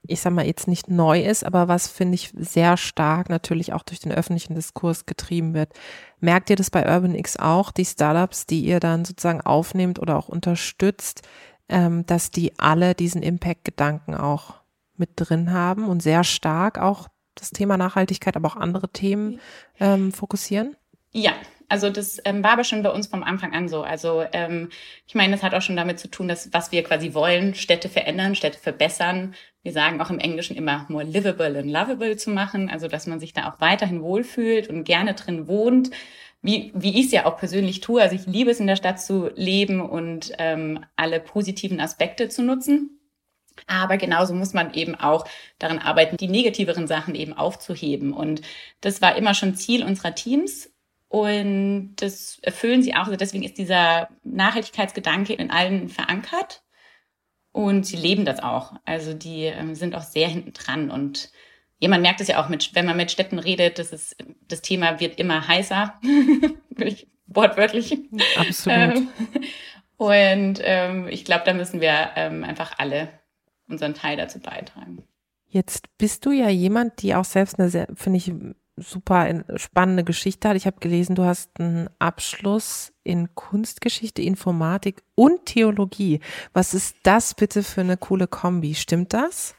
ich 0.07 0.21
sag 0.21 0.33
mal, 0.33 0.45
jetzt 0.45 0.67
nicht 0.67 0.89
neu 0.89 1.21
ist, 1.21 1.45
aber 1.45 1.67
was 1.67 1.87
finde 1.87 2.15
ich 2.15 2.33
sehr 2.35 2.75
stark 2.77 3.29
natürlich 3.29 3.73
auch 3.73 3.83
durch 3.83 3.99
den 3.99 4.11
öffentlichen 4.11 4.55
Diskurs 4.55 5.05
getrieben 5.05 5.53
wird. 5.53 5.73
Merkt 6.19 6.49
ihr 6.49 6.55
das 6.55 6.69
bei 6.69 6.81
UrbanX 6.81 7.37
auch, 7.37 7.71
die 7.71 7.85
Startups, 7.85 8.45
die 8.45 8.61
ihr 8.61 8.79
dann 8.79 9.05
sozusagen 9.05 9.41
aufnehmt 9.41 9.99
oder 9.99 10.17
auch 10.17 10.27
unterstützt, 10.27 11.21
ähm, 11.69 12.05
dass 12.05 12.31
die 12.31 12.57
alle 12.57 12.95
diesen 12.95 13.21
Impact-Gedanken 13.21 14.15
auch 14.15 14.55
mit 14.97 15.11
drin 15.15 15.51
haben 15.51 15.87
und 15.87 16.01
sehr 16.01 16.23
stark 16.23 16.79
auch 16.79 17.07
das 17.35 17.51
Thema 17.51 17.77
Nachhaltigkeit, 17.77 18.35
aber 18.35 18.47
auch 18.47 18.57
andere 18.57 18.89
Themen 18.89 19.39
ähm, 19.79 20.11
fokussieren? 20.11 20.75
Ja, 21.11 21.31
also 21.71 21.89
das 21.89 22.19
ähm, 22.25 22.43
war 22.43 22.51
aber 22.51 22.65
schon 22.65 22.83
bei 22.83 22.89
uns 22.89 23.07
vom 23.07 23.23
Anfang 23.23 23.53
an 23.53 23.69
so. 23.69 23.81
Also 23.81 24.25
ähm, 24.33 24.69
ich 25.07 25.15
meine, 25.15 25.31
das 25.31 25.41
hat 25.41 25.53
auch 25.53 25.61
schon 25.61 25.77
damit 25.77 25.99
zu 25.99 26.09
tun, 26.09 26.27
dass 26.27 26.53
was 26.53 26.73
wir 26.73 26.83
quasi 26.83 27.13
wollen, 27.13 27.55
Städte 27.55 27.87
verändern, 27.87 28.35
Städte 28.35 28.59
verbessern. 28.59 29.33
Wir 29.63 29.71
sagen 29.71 30.01
auch 30.01 30.09
im 30.09 30.19
Englischen 30.19 30.57
immer 30.57 30.85
more 30.89 31.05
livable 31.05 31.57
and 31.57 31.71
lovable 31.71 32.17
zu 32.17 32.29
machen, 32.29 32.69
also 32.69 32.89
dass 32.89 33.07
man 33.07 33.21
sich 33.21 33.31
da 33.33 33.49
auch 33.49 33.61
weiterhin 33.61 34.01
wohlfühlt 34.01 34.67
und 34.69 34.83
gerne 34.83 35.13
drin 35.13 35.47
wohnt. 35.47 35.91
Wie, 36.41 36.71
wie 36.75 36.99
ich 36.99 37.05
es 37.05 37.11
ja 37.11 37.25
auch 37.25 37.37
persönlich 37.37 37.79
tue. 37.79 38.01
Also 38.01 38.15
ich 38.15 38.25
liebe 38.25 38.51
es, 38.51 38.59
in 38.59 38.67
der 38.67 38.75
Stadt 38.75 38.99
zu 38.99 39.29
leben 39.35 39.79
und 39.79 40.33
ähm, 40.39 40.83
alle 40.95 41.19
positiven 41.19 41.79
Aspekte 41.79 42.29
zu 42.29 42.41
nutzen. 42.41 42.99
Aber 43.67 43.97
genauso 43.97 44.33
muss 44.33 44.53
man 44.53 44.73
eben 44.73 44.95
auch 44.95 45.25
daran 45.59 45.79
arbeiten, 45.79 46.17
die 46.17 46.27
negativeren 46.27 46.87
Sachen 46.87 47.15
eben 47.15 47.33
aufzuheben. 47.33 48.11
Und 48.13 48.41
das 48.81 49.01
war 49.01 49.15
immer 49.15 49.33
schon 49.33 49.55
Ziel 49.55 49.83
unserer 49.83 50.15
Teams, 50.15 50.70
und 51.11 51.97
das 51.97 52.39
erfüllen 52.41 52.81
sie 52.81 52.95
auch. 52.95 53.07
Also 53.07 53.17
deswegen 53.17 53.43
ist 53.43 53.57
dieser 53.57 54.07
Nachhaltigkeitsgedanke 54.23 55.33
in 55.33 55.51
allen 55.51 55.89
verankert. 55.89 56.63
Und 57.51 57.85
sie 57.85 57.97
leben 57.97 58.23
das 58.23 58.39
auch. 58.39 58.75
Also 58.85 59.13
die 59.13 59.43
ähm, 59.43 59.75
sind 59.75 59.93
auch 59.93 60.03
sehr 60.03 60.29
hinten 60.29 60.53
dran. 60.53 60.89
Und 60.89 61.29
ja, 61.79 61.89
man 61.89 62.01
merkt 62.01 62.21
es 62.21 62.29
ja 62.29 62.41
auch, 62.41 62.47
mit, 62.47 62.75
wenn 62.75 62.85
man 62.85 62.95
mit 62.95 63.11
Städten 63.11 63.39
redet, 63.39 63.77
das, 63.77 63.91
ist, 63.91 64.15
das 64.47 64.61
Thema 64.61 65.01
wird 65.01 65.19
immer 65.19 65.45
heißer. 65.45 65.99
Wortwörtlich. 67.27 67.99
Absolut. 68.37 68.95
Ähm, 68.95 69.07
und 69.97 70.61
ähm, 70.63 71.09
ich 71.09 71.25
glaube, 71.25 71.43
da 71.45 71.51
müssen 71.51 71.81
wir 71.81 72.11
ähm, 72.15 72.45
einfach 72.45 72.79
alle 72.79 73.09
unseren 73.67 73.95
Teil 73.95 74.15
dazu 74.15 74.39
beitragen. 74.39 75.03
Jetzt 75.45 75.89
bist 75.97 76.25
du 76.25 76.31
ja 76.31 76.47
jemand, 76.47 77.01
die 77.01 77.15
auch 77.15 77.25
selbst 77.25 77.59
eine 77.59 77.67
sehr, 77.67 77.87
finde 77.95 78.17
ich, 78.17 78.31
super 78.77 79.43
spannende 79.55 80.03
Geschichte 80.03 80.49
hat. 80.49 80.57
Ich 80.57 80.65
habe 80.65 80.79
gelesen, 80.79 81.15
du 81.15 81.23
hast 81.23 81.59
einen 81.59 81.89
Abschluss 81.99 82.93
in 83.03 83.33
Kunstgeschichte, 83.35 84.21
Informatik 84.21 85.03
und 85.15 85.45
Theologie. 85.45 86.19
Was 86.53 86.73
ist 86.73 86.95
das 87.03 87.33
bitte 87.33 87.63
für 87.63 87.81
eine 87.81 87.97
coole 87.97 88.27
Kombi? 88.27 88.75
Stimmt 88.75 89.13
das? 89.13 89.55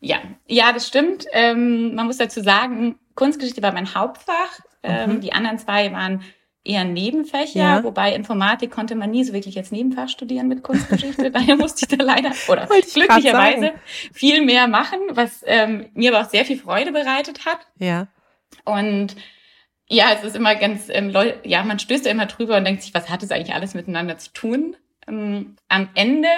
Ja, 0.00 0.18
ja, 0.46 0.72
das 0.72 0.86
stimmt. 0.86 1.26
Ähm, 1.32 1.94
man 1.94 2.06
muss 2.06 2.18
dazu 2.18 2.42
sagen, 2.42 2.96
Kunstgeschichte 3.14 3.62
war 3.62 3.72
mein 3.72 3.94
Hauptfach. 3.94 4.60
Ähm, 4.82 5.14
mhm. 5.14 5.20
Die 5.20 5.32
anderen 5.32 5.58
zwei 5.58 5.92
waren 5.92 6.22
eher 6.64 6.84
Nebenfächer, 6.84 7.58
ja. 7.58 7.84
wobei 7.84 8.14
Informatik 8.14 8.70
konnte 8.70 8.94
man 8.94 9.10
nie 9.10 9.24
so 9.24 9.32
wirklich 9.32 9.56
als 9.58 9.72
Nebenfach 9.72 10.08
studieren 10.08 10.48
mit 10.48 10.62
Kunstgeschichte. 10.62 11.30
Daher 11.32 11.56
musste 11.56 11.86
ich 11.86 11.98
da 11.98 12.04
leider 12.04 12.32
oder 12.48 12.66
glücklicherweise 12.66 13.72
viel 14.12 14.44
mehr 14.44 14.68
machen, 14.68 14.98
was 15.10 15.42
ähm, 15.46 15.86
mir 15.94 16.14
aber 16.14 16.24
auch 16.24 16.30
sehr 16.30 16.44
viel 16.44 16.58
Freude 16.58 16.92
bereitet 16.92 17.46
hat. 17.46 17.58
Ja. 17.78 18.06
Und 18.64 19.16
ja, 19.88 20.12
es 20.12 20.24
ist 20.24 20.36
immer 20.36 20.54
ganz, 20.54 20.88
ähm, 20.88 21.14
ja, 21.44 21.62
man 21.64 21.78
stößt 21.78 22.06
ja 22.06 22.10
immer 22.10 22.26
drüber 22.26 22.56
und 22.56 22.64
denkt 22.64 22.82
sich, 22.82 22.94
was 22.94 23.10
hat 23.10 23.22
es 23.22 23.30
eigentlich 23.30 23.54
alles 23.54 23.74
miteinander 23.74 24.18
zu 24.18 24.32
tun? 24.32 24.76
Ähm, 25.06 25.56
am 25.68 25.90
Ende 25.94 26.28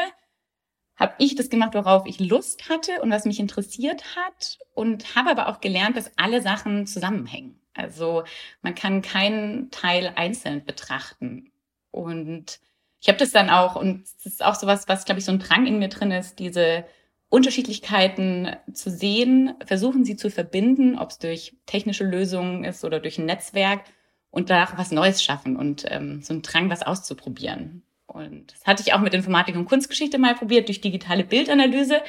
habe 0.97 1.15
ich 1.19 1.35
das 1.35 1.51
gemacht, 1.51 1.75
worauf 1.75 2.07
ich 2.07 2.21
Lust 2.21 2.69
hatte 2.69 3.03
und 3.03 3.11
was 3.11 3.25
mich 3.25 3.41
interessiert 3.41 4.17
hat 4.17 4.59
und 4.75 5.15
habe 5.15 5.31
aber 5.31 5.49
auch 5.49 5.61
gelernt, 5.61 5.97
dass 5.97 6.17
alle 6.17 6.41
Sachen 6.41 6.87
zusammenhängen. 6.87 7.61
Also 7.75 8.25
man 8.63 8.75
kann 8.75 9.03
keinen 9.03 9.71
Teil 9.71 10.13
einzeln 10.15 10.65
betrachten. 10.65 11.51
Und 11.91 12.61
ich 13.01 13.09
habe 13.09 13.19
das 13.19 13.33
dann 13.33 13.51
auch, 13.51 13.77
und 13.77 14.05
es 14.05 14.27
ist 14.27 14.45
auch 14.45 14.55
sowas, 14.55 14.89
was, 14.89 15.05
glaube 15.05 15.19
ich, 15.19 15.25
so 15.25 15.33
ein 15.33 15.41
Drang 15.41 15.67
in 15.67 15.79
mir 15.79 15.89
drin 15.89 16.11
ist, 16.11 16.39
diese 16.39 16.85
Unterschiedlichkeiten 17.29 18.57
zu 18.73 18.91
sehen, 18.91 19.55
versuchen 19.65 20.05
sie 20.05 20.17
zu 20.17 20.31
verbinden, 20.31 20.99
ob 20.99 21.11
es 21.11 21.19
durch 21.19 21.57
technische 21.67 22.05
Lösungen 22.05 22.65
ist 22.65 22.85
oder 22.85 23.01
durch 23.01 23.19
ein 23.19 23.27
Netzwerk 23.27 23.85
und 24.31 24.51
danach 24.51 24.79
was 24.79 24.91
Neues 24.91 25.23
schaffen 25.23 25.57
und 25.57 25.85
ähm, 25.89 26.23
so 26.23 26.33
einen 26.33 26.43
Drang, 26.43 26.71
was 26.71 26.83
auszuprobieren. 26.83 27.83
Und 28.07 28.53
das 28.53 28.67
hatte 28.67 28.83
ich 28.83 28.93
auch 28.93 29.01
mit 29.01 29.15
Informatik 29.15 29.57
und 29.57 29.65
Kunstgeschichte 29.65 30.19
mal 30.19 30.35
probiert, 30.35 30.69
durch 30.69 30.81
digitale 30.81 31.25
Bildanalyse. 31.25 32.03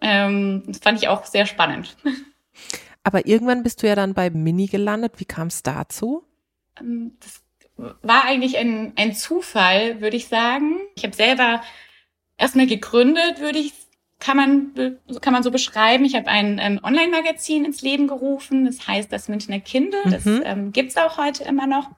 Ähm, 0.00 0.64
das 0.66 0.78
fand 0.78 0.98
ich 0.98 1.08
auch 1.08 1.24
sehr 1.24 1.46
spannend. 1.46 1.96
Aber 3.02 3.26
irgendwann 3.26 3.62
bist 3.62 3.82
du 3.82 3.86
ja 3.86 3.94
dann 3.94 4.14
bei 4.14 4.30
Mini 4.30 4.66
gelandet. 4.66 5.14
Wie 5.18 5.26
kam 5.26 5.48
es 5.48 5.62
dazu? 5.62 6.24
Ähm, 6.80 7.16
das 7.20 7.42
war 8.02 8.24
eigentlich 8.24 8.56
ein, 8.56 8.92
ein 8.96 9.14
Zufall, 9.14 10.00
würde 10.00 10.16
ich 10.16 10.28
sagen. 10.28 10.80
Ich 10.96 11.04
habe 11.04 11.14
selber 11.14 11.62
erstmal 12.36 12.66
gegründet, 12.66 13.40
würde 13.40 13.58
ich 13.58 13.72
kann 14.24 14.38
man, 14.38 14.98
kann 15.20 15.34
man 15.34 15.42
so 15.42 15.50
beschreiben. 15.50 16.06
Ich 16.06 16.14
habe 16.14 16.28
ein 16.28 16.58
ähm, 16.58 16.80
Online-Magazin 16.82 17.66
ins 17.66 17.82
Leben 17.82 18.08
gerufen. 18.08 18.64
Das 18.64 18.88
heißt 18.88 19.12
das 19.12 19.28
Münchner 19.28 19.60
Kindle. 19.60 20.00
Das 20.04 20.24
mhm. 20.24 20.42
ähm, 20.46 20.72
gibt 20.72 20.96
auch 20.96 21.18
heute 21.18 21.44
immer 21.44 21.66
noch. 21.66 21.90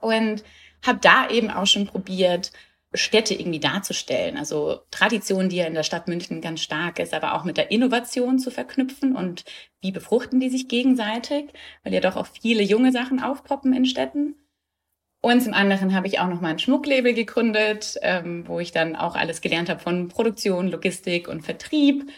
Und 0.00 0.42
habe 0.82 1.00
da 1.02 1.28
eben 1.28 1.50
auch 1.50 1.66
schon 1.66 1.86
probiert, 1.86 2.50
Städte 2.94 3.34
irgendwie 3.34 3.60
darzustellen. 3.60 4.38
Also 4.38 4.80
Tradition, 4.90 5.50
die 5.50 5.56
ja 5.56 5.66
in 5.66 5.74
der 5.74 5.82
Stadt 5.82 6.08
München 6.08 6.40
ganz 6.40 6.62
stark 6.62 6.98
ist, 6.98 7.12
aber 7.12 7.34
auch 7.34 7.44
mit 7.44 7.58
der 7.58 7.70
Innovation 7.70 8.38
zu 8.38 8.50
verknüpfen 8.50 9.14
und 9.14 9.44
wie 9.82 9.92
befruchten 9.92 10.40
die 10.40 10.48
sich 10.48 10.68
gegenseitig, 10.68 11.52
weil 11.82 11.92
ja 11.92 12.00
doch 12.00 12.16
auch 12.16 12.26
viele 12.40 12.62
junge 12.62 12.90
Sachen 12.90 13.22
aufpoppen 13.22 13.74
in 13.74 13.84
Städten. 13.84 14.36
Und 15.24 15.40
zum 15.40 15.54
anderen 15.54 15.94
habe 15.94 16.06
ich 16.06 16.18
auch 16.18 16.28
noch 16.28 16.42
mal 16.42 16.50
ein 16.50 16.58
Schmucklabel 16.58 17.14
gegründet, 17.14 17.98
ähm, 18.02 18.46
wo 18.46 18.60
ich 18.60 18.72
dann 18.72 18.94
auch 18.94 19.16
alles 19.16 19.40
gelernt 19.40 19.70
habe 19.70 19.80
von 19.80 20.08
Produktion, 20.08 20.68
Logistik 20.68 21.28
und 21.28 21.40
Vertrieb. 21.40 22.10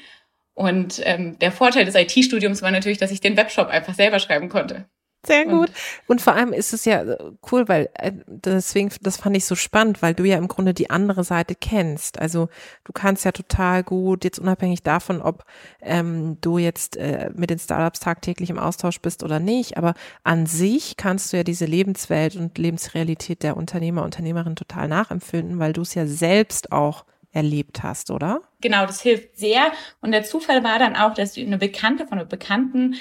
Und 0.54 1.00
ähm, 1.04 1.38
der 1.38 1.52
Vorteil 1.52 1.84
des 1.84 1.94
IT-Studiums 1.94 2.62
war 2.62 2.72
natürlich, 2.72 2.98
dass 2.98 3.12
ich 3.12 3.20
den 3.20 3.36
Webshop 3.36 3.68
einfach 3.68 3.94
selber 3.94 4.18
schreiben 4.18 4.48
konnte. 4.48 4.88
Sehr 5.26 5.44
gut. 5.44 5.70
Und 6.06 6.20
vor 6.20 6.34
allem 6.34 6.52
ist 6.52 6.72
es 6.72 6.84
ja 6.84 7.02
äh, 7.02 7.16
cool, 7.50 7.68
weil 7.68 7.90
äh, 7.94 8.12
deswegen, 8.26 8.90
das 9.02 9.16
fand 9.16 9.36
ich 9.36 9.44
so 9.44 9.54
spannend, 9.54 10.02
weil 10.02 10.14
du 10.14 10.24
ja 10.24 10.36
im 10.36 10.48
Grunde 10.48 10.74
die 10.74 10.90
andere 10.90 11.24
Seite 11.24 11.54
kennst. 11.54 12.20
Also 12.20 12.48
du 12.84 12.92
kannst 12.92 13.24
ja 13.24 13.32
total 13.32 13.82
gut, 13.82 14.24
jetzt 14.24 14.38
unabhängig 14.38 14.82
davon, 14.82 15.20
ob 15.20 15.44
ähm, 15.80 16.38
du 16.40 16.58
jetzt 16.58 16.96
äh, 16.96 17.30
mit 17.34 17.50
den 17.50 17.58
Startups 17.58 18.00
tagtäglich 18.00 18.50
im 18.50 18.58
Austausch 18.58 19.00
bist 19.00 19.22
oder 19.22 19.40
nicht, 19.40 19.76
aber 19.76 19.94
an 20.22 20.46
sich 20.46 20.96
kannst 20.96 21.32
du 21.32 21.38
ja 21.38 21.42
diese 21.42 21.66
Lebenswelt 21.66 22.36
und 22.36 22.56
Lebensrealität 22.58 23.42
der 23.42 23.56
Unternehmer, 23.56 24.04
Unternehmerin 24.04 24.56
total 24.56 24.88
nachempfinden, 24.88 25.58
weil 25.58 25.72
du 25.72 25.82
es 25.82 25.94
ja 25.94 26.06
selbst 26.06 26.72
auch 26.72 27.04
erlebt 27.32 27.82
hast, 27.82 28.10
oder? 28.10 28.40
Genau, 28.62 28.86
das 28.86 29.02
hilft 29.02 29.36
sehr. 29.36 29.70
Und 30.00 30.12
der 30.12 30.24
Zufall 30.24 30.64
war 30.64 30.78
dann 30.78 30.96
auch, 30.96 31.12
dass 31.12 31.36
eine 31.36 31.58
Bekannte 31.58 32.06
von 32.06 32.18
einer 32.18 32.26
Bekannten 32.26 32.96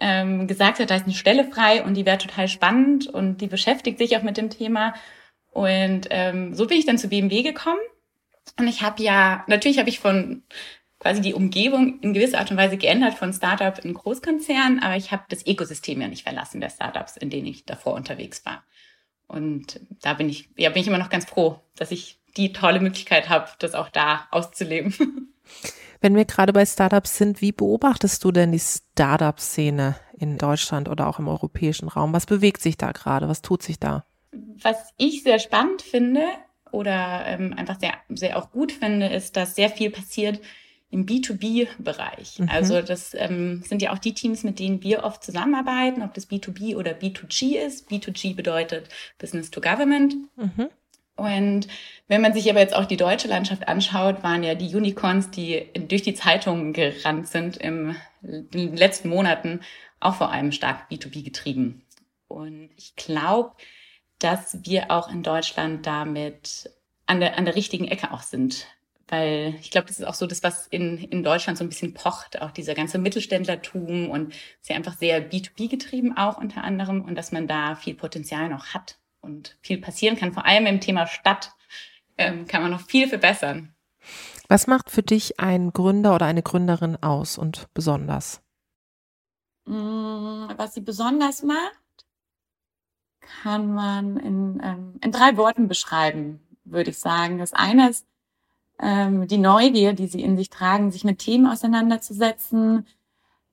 ähm, 0.00 0.46
gesagt 0.46 0.78
hat, 0.78 0.90
da 0.90 0.96
ist 0.96 1.04
eine 1.04 1.14
Stelle 1.14 1.44
frei 1.44 1.82
und 1.82 1.94
die 1.94 2.06
wäre 2.06 2.18
total 2.18 2.48
spannend 2.48 3.06
und 3.06 3.40
die 3.40 3.46
beschäftigt 3.46 3.98
sich 3.98 4.16
auch 4.16 4.22
mit 4.22 4.36
dem 4.36 4.50
Thema. 4.50 4.94
Und 5.52 6.08
ähm, 6.10 6.54
so 6.54 6.66
bin 6.66 6.78
ich 6.78 6.86
dann 6.86 6.98
zu 6.98 7.08
BMW 7.08 7.42
gekommen. 7.42 7.80
Und 8.58 8.68
ich 8.68 8.82
habe 8.82 9.02
ja, 9.02 9.44
natürlich 9.48 9.78
habe 9.78 9.88
ich 9.88 9.98
von 9.98 10.42
quasi 10.98 11.20
die 11.20 11.34
Umgebung 11.34 12.00
in 12.00 12.14
gewisser 12.14 12.38
Art 12.38 12.50
und 12.50 12.56
Weise 12.56 12.76
geändert 12.76 13.14
von 13.14 13.32
Startup 13.32 13.78
in 13.84 13.94
Großkonzern, 13.94 14.80
aber 14.80 14.96
ich 14.96 15.12
habe 15.12 15.24
das 15.28 15.46
Ökosystem 15.46 16.00
ja 16.00 16.08
nicht 16.08 16.22
verlassen 16.22 16.60
der 16.60 16.70
Startups, 16.70 17.16
in 17.16 17.30
denen 17.30 17.46
ich 17.46 17.64
davor 17.64 17.94
unterwegs 17.94 18.44
war. 18.46 18.64
Und 19.26 19.80
da 20.02 20.14
bin 20.14 20.28
ich, 20.28 20.48
ja, 20.56 20.70
bin 20.70 20.82
ich 20.82 20.88
immer 20.88 20.98
noch 20.98 21.10
ganz 21.10 21.24
froh, 21.24 21.60
dass 21.76 21.90
ich 21.90 22.18
die 22.36 22.52
tolle 22.52 22.80
Möglichkeit 22.80 23.28
habe, 23.28 23.48
das 23.58 23.74
auch 23.74 23.88
da 23.88 24.28
auszuleben. 24.30 25.34
Wenn 26.00 26.14
wir 26.14 26.24
gerade 26.24 26.52
bei 26.52 26.66
Startups 26.66 27.16
sind, 27.16 27.40
wie 27.40 27.52
beobachtest 27.52 28.22
du 28.24 28.32
denn 28.32 28.52
die 28.52 28.60
Startup-Szene 28.60 29.96
in 30.18 30.38
Deutschland 30.38 30.88
oder 30.88 31.08
auch 31.08 31.18
im 31.18 31.28
europäischen 31.28 31.88
Raum? 31.88 32.12
Was 32.12 32.26
bewegt 32.26 32.62
sich 32.62 32.76
da 32.76 32.92
gerade? 32.92 33.28
Was 33.28 33.42
tut 33.42 33.62
sich 33.62 33.78
da? 33.78 34.04
Was 34.32 34.92
ich 34.96 35.22
sehr 35.22 35.38
spannend 35.38 35.82
finde 35.82 36.22
oder 36.70 37.24
ähm, 37.26 37.54
einfach 37.56 37.78
sehr, 37.80 37.94
sehr 38.08 38.36
auch 38.36 38.50
gut 38.50 38.72
finde, 38.72 39.06
ist, 39.06 39.36
dass 39.36 39.54
sehr 39.54 39.70
viel 39.70 39.90
passiert 39.90 40.40
im 40.90 41.04
B2B-Bereich. 41.04 42.38
Mhm. 42.38 42.48
Also 42.48 42.80
das 42.80 43.14
ähm, 43.14 43.62
sind 43.66 43.82
ja 43.82 43.92
auch 43.92 43.98
die 43.98 44.14
Teams, 44.14 44.44
mit 44.44 44.58
denen 44.58 44.82
wir 44.82 45.04
oft 45.04 45.22
zusammenarbeiten, 45.22 46.02
ob 46.02 46.14
das 46.14 46.30
B2B 46.30 46.76
oder 46.76 46.92
B2G 46.92 47.56
ist. 47.56 47.90
B2G 47.90 48.36
bedeutet 48.36 48.88
Business 49.18 49.50
to 49.50 49.60
Government. 49.60 50.14
Mhm. 50.36 50.68
Und 51.16 51.66
wenn 52.08 52.20
man 52.20 52.34
sich 52.34 52.48
aber 52.50 52.60
jetzt 52.60 52.76
auch 52.76 52.84
die 52.84 52.98
deutsche 52.98 53.26
Landschaft 53.26 53.66
anschaut, 53.68 54.22
waren 54.22 54.42
ja 54.42 54.54
die 54.54 54.74
Unicorns, 54.74 55.30
die 55.30 55.66
durch 55.88 56.02
die 56.02 56.14
Zeitungen 56.14 56.74
gerannt 56.74 57.26
sind 57.26 57.56
im, 57.56 57.96
in 58.22 58.50
den 58.50 58.76
letzten 58.76 59.08
Monaten, 59.08 59.60
auch 59.98 60.16
vor 60.16 60.30
allem 60.30 60.52
stark 60.52 60.90
B2B 60.90 61.24
getrieben. 61.24 61.82
Und 62.28 62.70
ich 62.76 62.94
glaube, 62.96 63.52
dass 64.18 64.58
wir 64.64 64.90
auch 64.90 65.10
in 65.10 65.22
Deutschland 65.22 65.86
damit 65.86 66.70
an 67.06 67.20
der, 67.20 67.38
an 67.38 67.46
der 67.46 67.56
richtigen 67.56 67.88
Ecke 67.88 68.12
auch 68.12 68.22
sind. 68.22 68.66
weil 69.08 69.54
ich 69.60 69.70
glaube, 69.70 69.86
das 69.86 69.98
ist 69.98 70.04
auch 70.04 70.14
so 70.14 70.26
das, 70.26 70.42
was 70.42 70.66
in, 70.66 70.98
in 70.98 71.22
Deutschland 71.22 71.56
so 71.56 71.64
ein 71.64 71.68
bisschen 71.68 71.94
pocht, 71.94 72.42
auch 72.42 72.50
dieser 72.50 72.74
ganze 72.74 72.98
Mittelständlertum 72.98 74.10
und 74.10 74.34
ist 74.34 74.68
ja 74.68 74.76
einfach 74.76 74.96
sehr 74.98 75.30
B2B 75.30 75.70
getrieben 75.70 76.16
auch 76.16 76.36
unter 76.38 76.64
anderem 76.64 77.02
und 77.02 77.14
dass 77.14 77.32
man 77.32 77.46
da 77.46 77.74
viel 77.76 77.94
Potenzial 77.94 78.48
noch 78.48 78.74
hat 78.74 78.98
und 79.26 79.56
viel 79.60 79.78
passieren 79.78 80.16
kann. 80.16 80.32
Vor 80.32 80.46
allem 80.46 80.66
im 80.66 80.80
Thema 80.80 81.06
Stadt 81.06 81.52
ähm, 82.16 82.46
kann 82.46 82.62
man 82.62 82.70
noch 82.70 82.80
viel 82.80 83.08
verbessern. 83.08 83.74
Was 84.48 84.66
macht 84.66 84.90
für 84.90 85.02
dich 85.02 85.40
ein 85.40 85.72
Gründer 85.72 86.14
oder 86.14 86.26
eine 86.26 86.42
Gründerin 86.42 86.96
aus 87.02 87.36
und 87.36 87.66
besonders? 87.74 88.40
Mm, 89.66 90.48
was 90.56 90.74
sie 90.74 90.80
besonders 90.80 91.42
macht, 91.42 91.74
kann 93.42 93.74
man 93.74 94.16
in, 94.16 94.60
ähm, 94.62 94.94
in 95.02 95.10
drei 95.10 95.36
Worten 95.36 95.66
beschreiben, 95.66 96.40
würde 96.64 96.90
ich 96.90 96.98
sagen. 96.98 97.38
Das 97.38 97.52
eine 97.52 97.90
ist 97.90 98.06
ähm, 98.78 99.26
die 99.26 99.38
Neugier, 99.38 99.92
die 99.92 100.06
sie 100.06 100.22
in 100.22 100.36
sich 100.36 100.50
tragen, 100.50 100.92
sich 100.92 101.02
mit 101.02 101.18
Themen 101.18 101.46
auseinanderzusetzen, 101.46 102.86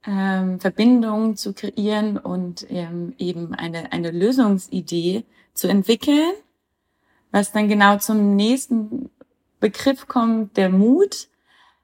ähm, 0.06 0.60
Verbindungen 0.60 1.36
zu 1.36 1.54
kreieren 1.54 2.18
und 2.18 2.70
ähm, 2.70 3.14
eben 3.18 3.56
eine, 3.56 3.92
eine 3.92 4.12
Lösungsidee 4.12 5.26
zu 5.54 5.68
entwickeln, 5.68 6.34
was 7.32 7.52
dann 7.52 7.68
genau 7.68 7.98
zum 7.98 8.36
nächsten 8.36 9.10
Begriff 9.60 10.08
kommt, 10.08 10.58
der 10.58 10.70
Mut. 10.70 11.30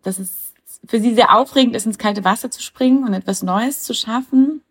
Das 0.04 0.20
ist 0.20 0.54
für 0.86 1.00
sie 1.00 1.14
sehr 1.14 1.36
aufregend 1.36 1.76
ist, 1.76 1.86
ins 1.86 1.98
kalte 1.98 2.24
Wasser 2.24 2.50
zu 2.52 2.62
springen 2.62 3.04
und 3.04 3.14
etwas 3.14 3.44
Neues 3.44 3.84
zu 3.84 3.94
schaffen. 3.94 4.62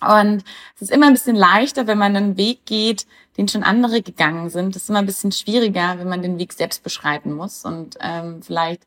Und 0.00 0.44
es 0.74 0.82
ist 0.82 0.90
immer 0.90 1.06
ein 1.06 1.12
bisschen 1.12 1.36
leichter, 1.36 1.86
wenn 1.86 1.98
man 1.98 2.16
einen 2.16 2.36
Weg 2.36 2.66
geht, 2.66 3.06
den 3.36 3.48
schon 3.48 3.62
andere 3.62 4.02
gegangen 4.02 4.50
sind. 4.50 4.74
Es 4.74 4.84
ist 4.84 4.88
immer 4.90 4.98
ein 4.98 5.06
bisschen 5.06 5.32
schwieriger, 5.32 5.98
wenn 5.98 6.08
man 6.08 6.22
den 6.22 6.38
Weg 6.38 6.52
selbst 6.52 6.82
beschreiten 6.82 7.32
muss 7.32 7.64
und 7.64 7.96
ähm, 8.00 8.42
vielleicht 8.42 8.86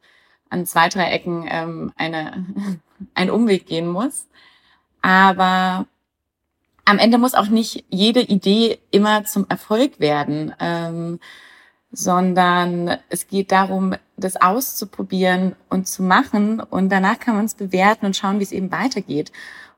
an 0.50 0.66
zwei, 0.66 0.90
drei 0.90 1.12
Ecken 1.12 1.46
ähm, 1.50 1.94
eine, 1.96 2.46
einen 3.14 3.30
Umweg 3.32 3.66
gehen 3.66 3.88
muss. 3.88 4.28
Aber 5.02 5.88
am 6.90 6.98
Ende 6.98 7.20
muss 7.20 7.36
auch 7.36 7.50
nicht 7.50 7.86
jede 7.90 8.22
Idee 8.22 8.80
immer 8.90 9.24
zum 9.24 9.46
Erfolg 9.48 10.00
werden, 10.00 10.56
ähm, 10.60 11.20
sondern 11.92 12.98
es 13.10 13.28
geht 13.28 13.52
darum, 13.52 13.94
das 14.18 14.42
auszuprobieren 14.42 15.56
und 15.70 15.88
zu 15.88 16.02
machen 16.02 16.60
und 16.60 16.90
danach 16.90 17.20
kann 17.20 17.36
man 17.36 17.46
es 17.46 17.54
bewerten 17.54 18.08
und 18.08 18.16
schauen, 18.16 18.40
wie 18.40 18.44
es 18.44 18.52
eben 18.52 18.72
weitergeht. 18.72 19.32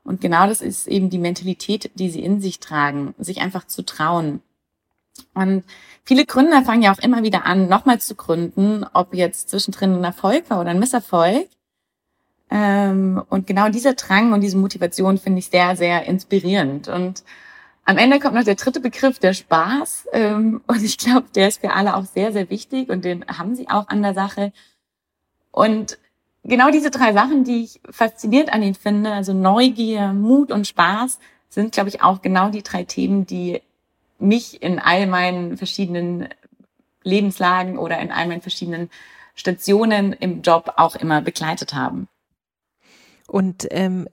Und 0.04 0.22
genau 0.22 0.46
das 0.46 0.62
ist 0.62 0.88
eben 0.88 1.10
die 1.10 1.18
Mentalität, 1.18 1.90
die 1.96 2.08
sie 2.08 2.22
in 2.22 2.40
sich 2.40 2.60
tragen, 2.60 3.14
sich 3.18 3.42
einfach 3.42 3.66
zu 3.66 3.82
trauen. 3.84 4.40
Und 5.34 5.64
viele 6.02 6.24
Gründer 6.24 6.62
fangen 6.62 6.82
ja 6.82 6.94
auch 6.94 6.98
immer 6.98 7.22
wieder 7.22 7.44
an, 7.44 7.68
nochmal 7.68 8.00
zu 8.00 8.14
gründen, 8.14 8.86
ob 8.94 9.14
jetzt 9.14 9.50
zwischendrin 9.50 9.96
ein 9.96 10.04
Erfolg 10.04 10.48
war 10.48 10.60
oder 10.62 10.70
ein 10.70 10.78
Misserfolg. 10.78 11.48
Ähm, 12.54 13.22
und 13.30 13.46
genau 13.46 13.70
dieser 13.70 13.94
Drang 13.94 14.34
und 14.34 14.42
diese 14.42 14.58
Motivation 14.58 15.16
finde 15.16 15.38
ich 15.38 15.46
sehr, 15.46 15.74
sehr 15.74 16.04
inspirierend. 16.04 16.86
Und 16.86 17.24
am 17.86 17.96
Ende 17.96 18.20
kommt 18.20 18.34
noch 18.34 18.44
der 18.44 18.56
dritte 18.56 18.80
Begriff, 18.80 19.18
der 19.18 19.32
Spaß. 19.32 20.08
Ähm, 20.12 20.60
und 20.66 20.82
ich 20.82 20.98
glaube, 20.98 21.28
der 21.34 21.48
ist 21.48 21.62
für 21.62 21.72
alle 21.72 21.96
auch 21.96 22.04
sehr, 22.04 22.30
sehr 22.30 22.50
wichtig 22.50 22.90
und 22.90 23.06
den 23.06 23.24
haben 23.26 23.56
sie 23.56 23.70
auch 23.70 23.88
an 23.88 24.02
der 24.02 24.12
Sache. 24.12 24.52
Und 25.50 25.98
genau 26.44 26.70
diese 26.70 26.90
drei 26.90 27.14
Sachen, 27.14 27.44
die 27.44 27.64
ich 27.64 27.80
faszinierend 27.88 28.52
an 28.52 28.62
ihn 28.62 28.74
finde, 28.74 29.12
also 29.12 29.32
Neugier, 29.32 30.12
Mut 30.12 30.52
und 30.52 30.66
Spaß, 30.66 31.20
sind, 31.48 31.72
glaube 31.72 31.88
ich, 31.88 32.02
auch 32.02 32.20
genau 32.20 32.50
die 32.50 32.62
drei 32.62 32.84
Themen, 32.84 33.24
die 33.24 33.62
mich 34.18 34.62
in 34.62 34.78
all 34.78 35.06
meinen 35.06 35.56
verschiedenen 35.56 36.28
Lebenslagen 37.02 37.78
oder 37.78 37.98
in 37.98 38.12
all 38.12 38.28
meinen 38.28 38.42
verschiedenen 38.42 38.90
Stationen 39.34 40.12
im 40.12 40.42
Job 40.42 40.74
auch 40.76 40.96
immer 40.96 41.22
begleitet 41.22 41.72
haben. 41.72 42.08
Und 43.32 43.66
ähm, 43.70 44.08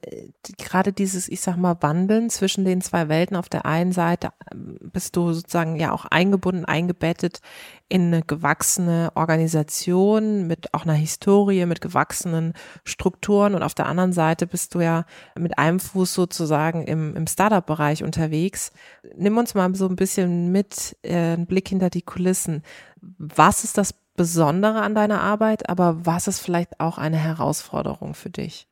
gerade 0.58 0.94
dieses, 0.94 1.28
ich 1.28 1.42
sag 1.42 1.58
mal, 1.58 1.76
Wandeln 1.82 2.30
zwischen 2.30 2.64
den 2.64 2.80
zwei 2.80 3.10
Welten. 3.10 3.36
Auf 3.36 3.50
der 3.50 3.66
einen 3.66 3.92
Seite 3.92 4.30
ähm, 4.50 4.78
bist 4.82 5.18
du 5.18 5.34
sozusagen 5.34 5.76
ja 5.76 5.92
auch 5.92 6.06
eingebunden, 6.06 6.64
eingebettet 6.64 7.42
in 7.90 8.14
eine 8.14 8.22
gewachsene 8.22 9.12
Organisation 9.16 10.48
mit 10.48 10.74
auch 10.74 10.84
einer 10.84 10.94
Historie, 10.94 11.66
mit 11.66 11.82
gewachsenen 11.82 12.54
Strukturen. 12.86 13.56
Und 13.56 13.64
auf 13.64 13.74
der 13.74 13.88
anderen 13.88 14.14
Seite 14.14 14.48
bist 14.48 14.74
du 14.74 14.80
ja 14.80 15.04
mit 15.38 15.58
einem 15.58 15.82
Fuß 15.82 16.14
sozusagen 16.14 16.86
im, 16.86 17.14
im 17.18 17.28
Startup-Bereich 17.28 18.06
unterwegs. 18.06 18.72
Nimm 19.18 19.38
uns 19.38 19.54
mal 19.54 19.76
so 19.76 19.90
ein 19.90 19.98
bisschen 19.98 20.54
mit, 20.54 20.96
äh, 21.02 21.34
einen 21.34 21.46
Blick 21.46 21.68
hinter 21.68 21.90
die 21.90 22.04
Kulissen. 22.04 22.64
Was 23.02 23.66
ist 23.66 23.78
das 23.78 23.94
Besondere 24.16 24.82
an 24.82 24.96
deiner 24.96 25.20
Arbeit, 25.20 25.68
aber 25.68 26.06
was 26.06 26.30
ist 26.30 26.40
vielleicht 26.40 26.80
auch 26.80 26.98
eine 26.98 27.18
Herausforderung 27.18 28.14
für 28.14 28.30
dich? 28.30 28.69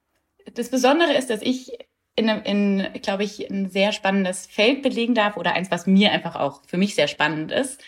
Das 0.53 0.69
Besondere 0.69 1.13
ist, 1.13 1.29
dass 1.29 1.41
ich 1.41 1.71
in, 2.15 2.29
in 2.29 2.87
glaube 3.01 3.23
ich, 3.23 3.49
ein 3.49 3.69
sehr 3.69 3.91
spannendes 3.91 4.47
Feld 4.47 4.81
belegen 4.81 5.13
darf 5.15 5.37
oder 5.37 5.53
eins, 5.53 5.71
was 5.71 5.85
mir 5.85 6.11
einfach 6.11 6.35
auch 6.35 6.61
für 6.65 6.77
mich 6.77 6.95
sehr 6.95 7.07
spannend 7.07 7.51
ist. 7.51 7.81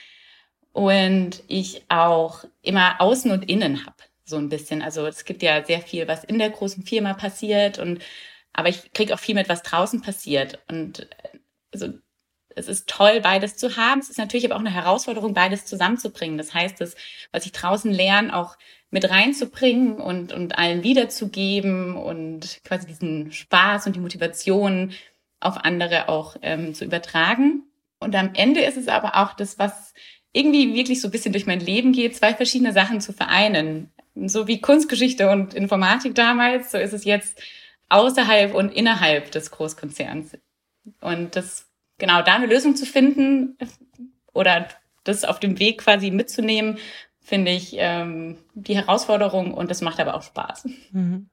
Und 0.72 1.44
ich 1.48 1.84
auch 1.90 2.46
immer 2.62 3.02
Außen 3.02 3.32
und 3.32 3.50
Innen 3.50 3.86
habe, 3.86 3.98
so 4.24 4.38
ein 4.38 4.50
bisschen. 4.50 4.82
Also 4.84 5.08
es 5.08 5.26
gibt 5.26 5.42
ja 5.42 5.66
sehr 5.66 5.82
viel, 5.82 6.08
was 6.08 6.24
in 6.24 6.38
der 6.38 6.52
großen 6.52 6.84
Firma 6.84 7.14
passiert 7.14 7.80
und 7.80 8.00
aber 8.54 8.70
ich 8.70 8.94
kriege 8.94 9.14
auch 9.14 9.20
viel 9.20 9.36
mit, 9.36 9.50
was 9.50 9.64
draußen 9.64 10.02
passiert. 10.02 10.60
Und 10.68 11.08
also 11.74 11.94
es 12.50 12.68
ist 12.68 12.90
toll, 12.90 13.22
beides 13.22 13.58
zu 13.58 13.78
haben. 13.78 14.00
Es 14.00 14.10
ist 14.10 14.18
natürlich 14.18 14.46
aber 14.46 14.56
auch 14.56 14.60
eine 14.60 14.74
Herausforderung, 14.74 15.34
beides 15.34 15.66
zusammenzubringen. 15.66 16.38
Das 16.38 16.54
heißt, 16.54 16.82
das, 16.82 16.96
was 17.32 17.46
ich 17.46 17.52
draußen 17.52 17.92
lerne, 17.92 18.36
auch 18.36 18.58
mit 18.92 19.10
reinzubringen 19.10 19.96
und, 19.96 20.34
und 20.34 20.58
allen 20.58 20.84
wiederzugeben 20.84 21.96
und 21.96 22.60
quasi 22.64 22.88
diesen 22.88 23.32
Spaß 23.32 23.86
und 23.86 23.96
die 23.96 24.00
Motivation 24.00 24.94
auf 25.40 25.58
andere 25.64 26.10
auch 26.10 26.36
ähm, 26.42 26.74
zu 26.74 26.86
übertragen. 26.86 27.64
Und 28.00 28.16
am 28.16 28.32
Ende 28.34 28.62
ist 28.62 28.78
es 28.78 28.88
aber 28.88 29.16
auch 29.16 29.34
das, 29.34 29.60
was 29.60 29.94
irgendwie 30.32 30.74
wirklich 30.74 31.02
so 31.02 31.08
ein 31.08 31.12
bisschen 31.12 31.34
durch 31.34 31.46
mein 31.46 31.60
Leben 31.60 31.92
geht, 31.92 32.16
zwei 32.16 32.34
verschiedene 32.34 32.74
Sachen 32.74 33.02
zu 33.02 33.14
vereinen. 33.14 33.92
So 34.16 34.48
wie 34.48 34.62
Kunstgeschichte 34.62 35.30
und 35.30 35.54
Informatik 35.54 36.16
damals, 36.16 36.72
so 36.72 36.78
ist 36.78 36.94
es 36.94 37.06
jetzt 37.06 37.42
außerhalb 37.90 38.54
und 38.54 38.74
innerhalb 38.74 39.32
des 39.32 39.52
Großkonzerns. 39.52 40.38
Und 41.02 41.36
das, 41.36 41.68
genau 41.98 42.22
da 42.22 42.36
eine 42.36 42.46
Lösung 42.48 42.76
zu 42.76 42.86
finden 42.86 43.58
oder 44.34 44.68
das 45.04 45.26
auf 45.26 45.40
dem 45.40 45.60
Weg 45.60 45.80
quasi 45.80 46.12
mitzunehmen 46.12 46.78
finde 47.30 47.52
ich 47.52 47.76
ähm, 47.78 48.38
die 48.56 48.76
Herausforderung 48.76 49.54
und 49.54 49.70
das 49.72 49.82
macht 49.82 50.00
aber 50.00 50.16
auch 50.16 50.24
Spaß. 50.24 50.68
Mhm. 50.92 51.30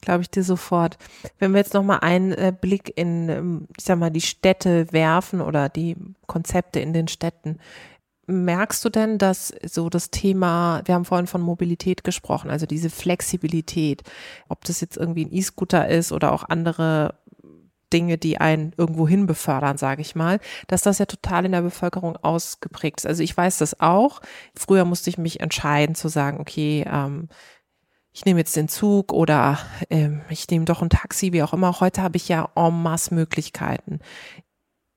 Glaube 0.00 0.22
ich 0.22 0.30
dir 0.30 0.44
sofort. 0.44 0.96
Wenn 1.38 1.52
wir 1.52 1.58
jetzt 1.58 1.74
nochmal 1.74 2.00
einen 2.00 2.32
äh, 2.32 2.52
Blick 2.58 2.92
in, 2.96 3.28
ähm, 3.28 3.68
ich 3.76 3.84
sag 3.84 3.98
mal, 3.98 4.10
die 4.10 4.20
Städte 4.20 4.92
werfen 4.92 5.40
oder 5.40 5.68
die 5.68 5.96
Konzepte 6.26 6.80
in 6.80 6.92
den 6.92 7.08
Städten, 7.08 7.58
merkst 8.26 8.84
du 8.84 8.90
denn, 8.90 9.18
dass 9.18 9.52
so 9.64 9.88
das 9.88 10.10
Thema, 10.10 10.82
wir 10.84 10.94
haben 10.94 11.06
vorhin 11.06 11.26
von 11.26 11.40
Mobilität 11.40 12.04
gesprochen, 12.04 12.50
also 12.50 12.66
diese 12.66 12.90
Flexibilität, 12.90 14.02
ob 14.48 14.64
das 14.64 14.80
jetzt 14.80 14.98
irgendwie 14.98 15.24
ein 15.24 15.32
E-Scooter 15.32 15.88
ist 15.88 16.12
oder 16.12 16.32
auch 16.32 16.44
andere 16.44 17.14
Dinge, 17.92 18.18
die 18.18 18.38
einen 18.38 18.72
irgendwo 18.76 19.08
hin 19.08 19.26
befördern, 19.26 19.78
sage 19.78 20.02
ich 20.02 20.14
mal, 20.14 20.40
dass 20.66 20.82
das 20.82 20.98
ja 20.98 21.06
total 21.06 21.44
in 21.44 21.52
der 21.52 21.62
Bevölkerung 21.62 22.16
ausgeprägt 22.16 23.00
ist. 23.00 23.06
Also 23.06 23.22
ich 23.22 23.36
weiß 23.36 23.58
das 23.58 23.80
auch. 23.80 24.20
Früher 24.54 24.84
musste 24.84 25.10
ich 25.10 25.18
mich 25.18 25.40
entscheiden 25.40 25.94
zu 25.94 26.08
sagen, 26.08 26.40
okay, 26.40 26.84
ähm, 26.90 27.28
ich 28.12 28.24
nehme 28.24 28.40
jetzt 28.40 28.56
den 28.56 28.68
Zug 28.68 29.12
oder 29.12 29.58
ähm, 29.90 30.22
ich 30.28 30.48
nehme 30.50 30.64
doch 30.64 30.82
ein 30.82 30.90
Taxi, 30.90 31.32
wie 31.32 31.42
auch 31.42 31.52
immer. 31.52 31.78
Heute 31.80 32.02
habe 32.02 32.16
ich 32.16 32.28
ja 32.28 32.48
en 32.56 32.82
masse 32.82 33.14
Möglichkeiten. 33.14 34.00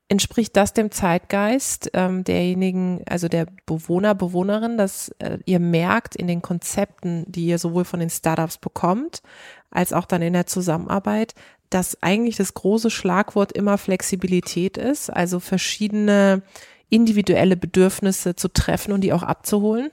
Entspricht 0.08 0.56
das 0.56 0.72
dem 0.74 0.90
Zeitgeist 0.90 1.90
ähm, 1.94 2.24
derjenigen, 2.24 3.02
also 3.08 3.28
der 3.28 3.46
Bewohner, 3.64 4.14
Bewohnerin, 4.14 4.76
dass 4.76 5.10
äh, 5.20 5.38
ihr 5.46 5.60
merkt 5.60 6.16
in 6.16 6.26
den 6.26 6.42
Konzepten, 6.42 7.24
die 7.28 7.46
ihr 7.46 7.58
sowohl 7.58 7.84
von 7.84 8.00
den 8.00 8.10
Startups 8.10 8.58
bekommt, 8.58 9.22
als 9.70 9.92
auch 9.92 10.04
dann 10.04 10.20
in 10.20 10.32
der 10.32 10.46
Zusammenarbeit, 10.46 11.34
dass 11.74 12.02
eigentlich 12.02 12.36
das 12.36 12.54
große 12.54 12.90
Schlagwort 12.90 13.52
immer 13.52 13.78
Flexibilität 13.78 14.76
ist, 14.76 15.10
also 15.10 15.40
verschiedene 15.40 16.42
individuelle 16.88 17.56
Bedürfnisse 17.56 18.36
zu 18.36 18.48
treffen 18.48 18.92
und 18.92 19.00
die 19.00 19.12
auch 19.12 19.22
abzuholen? 19.22 19.90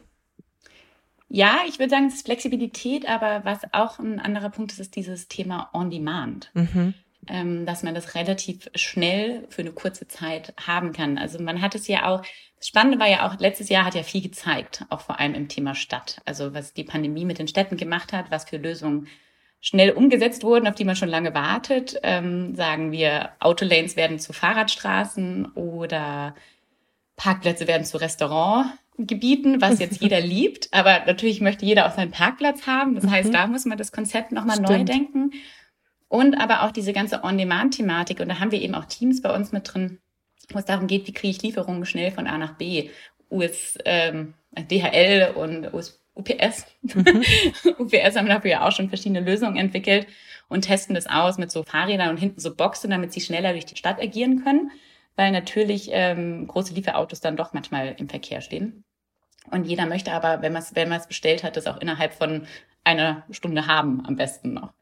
Ja, 1.29 1.59
ich 1.67 1.79
würde 1.79 1.91
sagen, 1.91 2.07
es 2.07 2.15
ist 2.15 2.25
Flexibilität, 2.25 3.07
aber 3.07 3.45
was 3.45 3.59
auch 3.71 3.99
ein 3.99 4.19
anderer 4.19 4.49
Punkt 4.49 4.71
ist, 4.71 4.79
ist 4.79 4.95
dieses 4.95 5.27
Thema 5.27 5.69
On-Demand. 5.73 6.51
Mhm. 6.53 6.93
Ähm, 7.27 7.65
dass 7.65 7.83
man 7.83 7.93
das 7.93 8.15
relativ 8.15 8.69
schnell 8.75 9.45
für 9.49 9.61
eine 9.61 9.71
kurze 9.71 10.07
Zeit 10.07 10.53
haben 10.59 10.93
kann. 10.93 11.17
Also 11.17 11.37
man 11.37 11.61
hat 11.61 11.75
es 11.75 11.87
ja 11.87 12.07
auch, 12.07 12.23
das 12.57 12.67
Spannende 12.67 12.97
war 12.97 13.07
ja 13.07 13.27
auch, 13.27 13.39
letztes 13.39 13.69
Jahr 13.69 13.85
hat 13.85 13.93
ja 13.93 14.03
viel 14.03 14.21
gezeigt, 14.21 14.85
auch 14.89 15.01
vor 15.01 15.19
allem 15.19 15.35
im 15.35 15.47
Thema 15.47 15.75
Stadt. 15.75 16.21
Also 16.25 16.53
was 16.53 16.73
die 16.73 16.85
Pandemie 16.85 17.25
mit 17.25 17.37
den 17.37 17.47
Städten 17.47 17.77
gemacht 17.77 18.13
hat, 18.13 18.31
was 18.31 18.45
für 18.45 18.57
Lösungen 18.57 19.07
schnell 19.61 19.91
umgesetzt 19.91 20.43
wurden, 20.43 20.67
auf 20.67 20.75
die 20.75 20.85
man 20.85 20.95
schon 20.95 21.09
lange 21.09 21.33
wartet. 21.33 21.99
Ähm, 22.03 22.55
sagen 22.55 22.91
wir, 22.91 23.29
Autolanes 23.39 23.95
werden 23.95 24.19
zu 24.19 24.33
Fahrradstraßen 24.33 25.53
oder 25.55 26.35
Parkplätze 27.17 27.67
werden 27.67 27.85
zu 27.85 27.97
Restaurantgebieten, 27.97 29.61
was 29.61 29.79
jetzt 29.79 30.01
jeder 30.01 30.21
liebt. 30.21 30.69
Aber 30.71 31.01
natürlich 31.05 31.41
möchte 31.41 31.65
jeder 31.65 31.87
auch 31.87 31.95
seinen 31.95 32.11
Parkplatz 32.11 32.67
haben. 32.67 32.95
Das 32.95 33.07
heißt, 33.07 33.29
mhm. 33.29 33.33
da 33.33 33.47
muss 33.47 33.65
man 33.65 33.77
das 33.77 33.91
Konzept 33.91 34.31
nochmal 34.31 34.59
neu 34.59 34.83
denken. 34.83 35.31
Und 36.07 36.35
aber 36.35 36.63
auch 36.63 36.71
diese 36.71 36.93
ganze 36.93 37.23
On-Demand-Thematik. 37.23 38.19
Und 38.19 38.29
da 38.29 38.39
haben 38.39 38.51
wir 38.51 38.61
eben 38.61 38.75
auch 38.75 38.85
Teams 38.85 39.21
bei 39.21 39.35
uns 39.35 39.51
mit 39.51 39.71
drin, 39.71 39.99
wo 40.49 40.57
es 40.57 40.65
darum 40.65 40.87
geht, 40.87 41.05
wie 41.07 41.13
kriege 41.13 41.31
ich 41.31 41.43
Lieferungen 41.43 41.85
schnell 41.85 42.11
von 42.11 42.25
A 42.25 42.37
nach 42.37 42.55
B. 42.55 42.89
US, 43.29 43.77
ähm, 43.85 44.33
DHL 44.57 45.33
und 45.35 45.71
US, 45.73 45.99
UPS. 46.19 46.65
Mhm. 46.82 47.23
UPS 47.79 48.15
haben 48.15 48.27
dafür 48.27 48.51
ja 48.51 48.67
auch 48.67 48.71
schon 48.71 48.89
verschiedene 48.89 49.21
Lösungen 49.21 49.58
entwickelt 49.58 50.08
und 50.49 50.62
testen 50.62 50.95
das 50.95 51.08
aus 51.08 51.38
mit 51.38 51.51
so 51.51 51.63
Fahrrädern 51.63 52.10
und 52.10 52.17
hinten 52.17 52.39
so 52.39 52.53
Boxen, 52.53 52.91
damit 52.91 53.13
sie 53.13 53.21
schneller 53.21 53.51
durch 53.53 53.65
die 53.65 53.77
Stadt 53.77 54.01
agieren 54.01 54.43
können, 54.43 54.71
weil 55.15 55.32
natürlich 55.32 55.89
ähm, 55.91 56.47
große 56.47 56.73
Lieferautos 56.73 57.21
dann 57.21 57.38
doch 57.38 57.53
manchmal 57.53 57.95
im 57.97 58.10
Verkehr 58.10 58.41
stehen. 58.41 58.84
Und 59.51 59.65
jeder 59.65 59.86
möchte 59.86 60.12
aber, 60.12 60.41
wenn 60.41 60.53
man 60.53 60.62
es 60.62 60.75
wenn 60.75 60.89
bestellt 61.08 61.43
hat, 61.43 61.58
das 61.58 61.67
auch 61.67 61.77
innerhalb 61.77 62.13
von 62.13 62.45
einer 62.84 63.23
Stunde 63.32 63.67
haben, 63.67 64.05
am 64.05 64.15
besten 64.15 64.53
noch. 64.53 64.73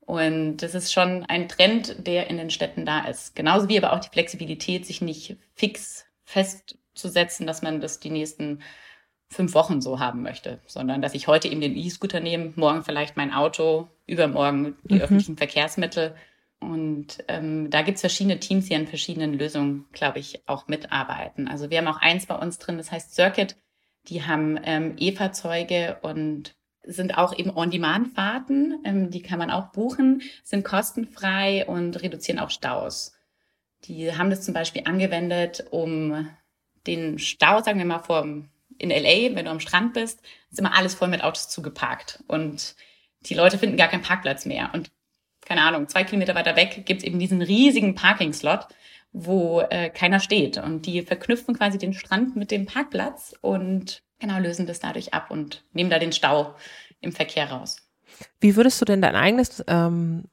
Und 0.00 0.58
das 0.58 0.74
ist 0.74 0.92
schon 0.92 1.24
ein 1.24 1.48
Trend, 1.48 2.06
der 2.06 2.30
in 2.30 2.36
den 2.36 2.50
Städten 2.50 2.86
da 2.86 3.06
ist. 3.06 3.34
Genauso 3.34 3.68
wie 3.68 3.76
aber 3.76 3.92
auch 3.92 4.00
die 4.00 4.08
Flexibilität, 4.08 4.86
sich 4.86 5.00
nicht 5.00 5.36
fix 5.54 6.06
festzusetzen, 6.24 7.46
dass 7.46 7.62
man 7.62 7.80
das 7.80 7.98
die 7.98 8.10
nächsten 8.10 8.60
fünf 9.28 9.54
Wochen 9.54 9.80
so 9.80 9.98
haben 9.98 10.22
möchte, 10.22 10.60
sondern 10.66 11.02
dass 11.02 11.14
ich 11.14 11.26
heute 11.26 11.48
eben 11.48 11.60
den 11.60 11.76
E-Scooter 11.76 12.20
nehme, 12.20 12.52
morgen 12.56 12.84
vielleicht 12.84 13.16
mein 13.16 13.32
Auto, 13.32 13.88
übermorgen 14.06 14.76
die 14.84 14.94
mhm. 14.94 15.00
öffentlichen 15.00 15.36
Verkehrsmittel. 15.36 16.14
Und 16.60 17.24
ähm, 17.28 17.70
da 17.70 17.82
gibt 17.82 17.96
es 17.96 18.00
verschiedene 18.00 18.40
Teams, 18.40 18.66
die 18.66 18.74
an 18.74 18.86
verschiedenen 18.86 19.34
Lösungen, 19.34 19.86
glaube 19.92 20.20
ich, 20.20 20.48
auch 20.48 20.68
mitarbeiten. 20.68 21.48
Also 21.48 21.70
wir 21.70 21.78
haben 21.78 21.88
auch 21.88 22.00
eins 22.00 22.26
bei 22.26 22.36
uns 22.36 22.58
drin, 22.58 22.78
das 22.78 22.90
heißt 22.90 23.14
Circuit. 23.14 23.56
Die 24.08 24.22
haben 24.22 24.58
ähm, 24.62 24.94
E-Fahrzeuge 24.96 25.98
und 26.02 26.54
sind 26.82 27.18
auch 27.18 27.36
eben 27.36 27.50
On-Demand-Fahrten. 27.54 28.80
Ähm, 28.84 29.10
die 29.10 29.22
kann 29.22 29.38
man 29.38 29.50
auch 29.50 29.72
buchen, 29.72 30.22
sind 30.44 30.64
kostenfrei 30.64 31.66
und 31.66 32.02
reduzieren 32.02 32.38
auch 32.38 32.50
Staus. 32.50 33.12
Die 33.84 34.16
haben 34.16 34.30
das 34.30 34.42
zum 34.42 34.54
Beispiel 34.54 34.82
angewendet, 34.86 35.66
um 35.70 36.28
den 36.86 37.18
Stau, 37.18 37.62
sagen 37.62 37.78
wir 37.78 37.86
mal, 37.86 37.98
vom, 37.98 38.48
in 38.78 38.90
LA, 38.90 39.34
wenn 39.34 39.44
du 39.44 39.50
am 39.50 39.60
Strand 39.60 39.94
bist, 39.94 40.20
ist 40.50 40.58
immer 40.58 40.76
alles 40.76 40.94
voll 40.94 41.08
mit 41.08 41.22
Autos 41.22 41.48
zugeparkt. 41.48 42.22
Und 42.26 42.74
die 43.22 43.34
Leute 43.34 43.58
finden 43.58 43.76
gar 43.76 43.88
keinen 43.88 44.02
Parkplatz 44.02 44.46
mehr. 44.46 44.70
Und 44.72 44.90
keine 45.40 45.62
Ahnung, 45.62 45.88
zwei 45.88 46.04
Kilometer 46.04 46.34
weiter 46.34 46.56
weg 46.56 46.82
gibt 46.86 47.02
es 47.02 47.06
eben 47.06 47.18
diesen 47.18 47.42
riesigen 47.42 47.94
Parking-Slot, 47.94 48.66
wo 49.12 49.60
äh, 49.60 49.90
keiner 49.90 50.20
steht. 50.20 50.58
Und 50.58 50.86
die 50.86 51.02
verknüpfen 51.02 51.56
quasi 51.56 51.78
den 51.78 51.94
Strand 51.94 52.36
mit 52.36 52.50
dem 52.50 52.66
Parkplatz 52.66 53.34
und 53.40 54.02
genau 54.18 54.38
lösen 54.38 54.66
das 54.66 54.80
dadurch 54.80 55.14
ab 55.14 55.30
und 55.30 55.64
nehmen 55.72 55.90
da 55.90 55.98
den 55.98 56.12
Stau 56.12 56.54
im 57.00 57.12
Verkehr 57.12 57.50
raus. 57.50 57.76
Wie 58.40 58.56
würdest 58.56 58.80
du 58.80 58.84
denn 58.84 59.02
dein 59.02 59.16
eigenes 59.16 59.62
ähm, 59.66 60.24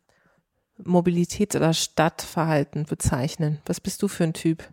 Mobilitäts- 0.77 1.56
oder 1.56 1.73
Stadtverhalten 1.73 2.86
bezeichnen? 2.86 3.62
Was 3.65 3.79
bist 3.79 4.01
du 4.01 4.08
für 4.08 4.23
ein 4.23 4.34
Typ? 4.34 4.63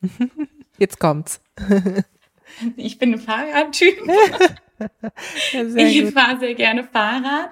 Jetzt 0.78 0.98
kommt's. 0.98 1.40
ich 2.76 2.98
bin 2.98 3.14
ein 3.14 3.18
Fahrradtyp. 3.18 3.98
ich 5.76 6.12
fahre 6.12 6.38
sehr 6.38 6.54
gerne 6.54 6.84
Fahrrad, 6.84 7.50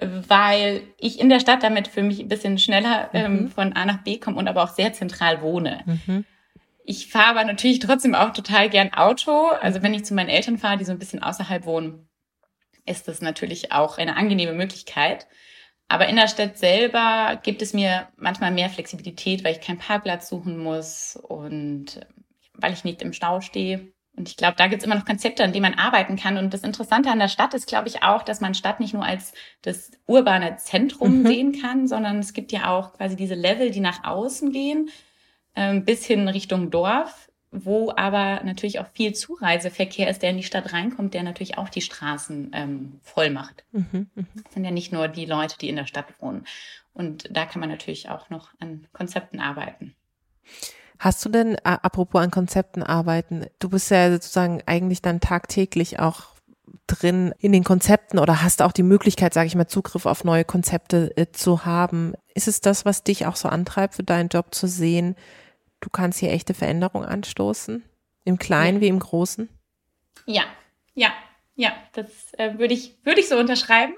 weil 0.00 0.82
ich 0.98 1.20
in 1.20 1.28
der 1.28 1.40
Stadt 1.40 1.62
damit 1.62 1.88
für 1.88 2.02
mich 2.02 2.20
ein 2.20 2.28
bisschen 2.28 2.58
schneller 2.58 3.10
ähm, 3.12 3.42
mhm. 3.42 3.48
von 3.48 3.72
A 3.74 3.84
nach 3.84 4.02
B 4.02 4.18
komme 4.18 4.36
und 4.36 4.48
aber 4.48 4.62
auch 4.62 4.74
sehr 4.74 4.92
zentral 4.92 5.42
wohne. 5.42 5.82
Mhm. 5.86 6.24
Ich 6.84 7.08
fahre 7.08 7.30
aber 7.30 7.44
natürlich 7.44 7.80
trotzdem 7.80 8.14
auch 8.14 8.32
total 8.32 8.70
gern 8.70 8.94
Auto. 8.94 9.48
Also 9.60 9.82
wenn 9.82 9.92
ich 9.92 10.04
zu 10.04 10.14
meinen 10.14 10.30
Eltern 10.30 10.56
fahre, 10.56 10.78
die 10.78 10.84
so 10.84 10.92
ein 10.92 10.98
bisschen 10.98 11.22
außerhalb 11.22 11.66
wohnen, 11.66 12.08
ist 12.86 13.08
das 13.08 13.20
natürlich 13.20 13.72
auch 13.72 13.98
eine 13.98 14.16
angenehme 14.16 14.54
Möglichkeit. 14.54 15.26
Aber 15.88 16.08
in 16.08 16.16
der 16.16 16.28
Stadt 16.28 16.58
selber 16.58 17.38
gibt 17.42 17.62
es 17.62 17.74
mir 17.74 18.08
manchmal 18.16 18.52
mehr 18.52 18.70
Flexibilität, 18.70 19.44
weil 19.44 19.52
ich 19.52 19.60
keinen 19.60 19.78
Parkplatz 19.78 20.28
suchen 20.28 20.58
muss 20.58 21.16
und 21.16 22.00
weil 22.54 22.72
ich 22.72 22.84
nicht 22.84 23.02
im 23.02 23.12
Stau 23.12 23.40
stehe. 23.40 23.92
Und 24.18 24.28
ich 24.28 24.36
glaube, 24.36 24.56
da 24.56 24.66
gibt 24.66 24.82
es 24.82 24.86
immer 24.86 24.96
noch 24.96 25.04
Konzepte, 25.04 25.44
an 25.44 25.52
denen 25.52 25.62
man 25.70 25.78
arbeiten 25.78 26.16
kann. 26.16 26.36
Und 26.36 26.52
das 26.52 26.62
Interessante 26.62 27.10
an 27.10 27.20
der 27.20 27.28
Stadt 27.28 27.54
ist, 27.54 27.68
glaube 27.68 27.86
ich, 27.86 28.02
auch, 28.02 28.24
dass 28.24 28.40
man 28.40 28.54
Stadt 28.54 28.80
nicht 28.80 28.92
nur 28.92 29.04
als 29.04 29.32
das 29.62 29.92
urbane 30.06 30.56
Zentrum 30.56 31.20
mhm. 31.20 31.26
sehen 31.26 31.60
kann, 31.62 31.86
sondern 31.86 32.18
es 32.18 32.32
gibt 32.32 32.50
ja 32.50 32.68
auch 32.68 32.94
quasi 32.94 33.14
diese 33.14 33.36
Level, 33.36 33.70
die 33.70 33.80
nach 33.80 34.02
außen 34.02 34.50
gehen 34.50 34.90
ähm, 35.54 35.84
bis 35.84 36.04
hin 36.04 36.26
Richtung 36.28 36.70
Dorf, 36.70 37.30
wo 37.52 37.92
aber 37.96 38.42
natürlich 38.42 38.80
auch 38.80 38.88
viel 38.92 39.14
Zureiseverkehr 39.14 40.10
ist, 40.10 40.22
der 40.22 40.30
in 40.30 40.36
die 40.36 40.42
Stadt 40.42 40.72
reinkommt, 40.72 41.14
der 41.14 41.22
natürlich 41.22 41.56
auch 41.56 41.68
die 41.68 41.80
Straßen 41.80 42.50
ähm, 42.54 43.00
voll 43.02 43.30
macht. 43.30 43.64
Mhm, 43.70 44.10
mh. 44.14 44.24
Das 44.42 44.54
sind 44.54 44.64
ja 44.64 44.72
nicht 44.72 44.92
nur 44.92 45.06
die 45.06 45.26
Leute, 45.26 45.56
die 45.58 45.68
in 45.68 45.76
der 45.76 45.86
Stadt 45.86 46.06
wohnen. 46.20 46.44
Und 46.92 47.28
da 47.30 47.46
kann 47.46 47.60
man 47.60 47.70
natürlich 47.70 48.08
auch 48.08 48.30
noch 48.30 48.50
an 48.58 48.88
Konzepten 48.92 49.38
arbeiten. 49.38 49.94
Hast 50.98 51.24
du 51.24 51.28
denn, 51.28 51.56
apropos 51.64 52.20
an 52.20 52.30
Konzepten 52.30 52.82
arbeiten, 52.82 53.46
du 53.60 53.68
bist 53.68 53.90
ja 53.90 54.10
sozusagen 54.10 54.62
eigentlich 54.66 55.00
dann 55.00 55.20
tagtäglich 55.20 56.00
auch 56.00 56.34
drin 56.86 57.32
in 57.38 57.52
den 57.52 57.64
Konzepten 57.64 58.18
oder 58.18 58.42
hast 58.42 58.62
auch 58.62 58.72
die 58.72 58.82
Möglichkeit, 58.82 59.32
sage 59.32 59.46
ich 59.46 59.54
mal, 59.54 59.68
Zugriff 59.68 60.06
auf 60.06 60.24
neue 60.24 60.44
Konzepte 60.44 61.16
äh, 61.16 61.26
zu 61.30 61.64
haben. 61.64 62.14
Ist 62.34 62.48
es 62.48 62.60
das, 62.60 62.84
was 62.84 63.04
dich 63.04 63.26
auch 63.26 63.36
so 63.36 63.48
antreibt, 63.48 63.94
für 63.94 64.02
deinen 64.02 64.28
Job 64.28 64.54
zu 64.54 64.66
sehen, 64.66 65.14
du 65.80 65.90
kannst 65.90 66.18
hier 66.18 66.32
echte 66.32 66.54
Veränderung 66.54 67.04
anstoßen? 67.04 67.84
Im 68.24 68.38
Kleinen 68.38 68.78
ja. 68.78 68.80
wie 68.82 68.88
im 68.88 68.98
Großen? 68.98 69.48
Ja, 70.26 70.42
ja, 70.94 71.12
ja, 71.54 71.72
das 71.92 72.06
äh, 72.34 72.58
würde 72.58 72.74
ich, 72.74 72.98
würde 73.04 73.20
ich 73.20 73.28
so 73.28 73.38
unterschreiben. 73.38 73.94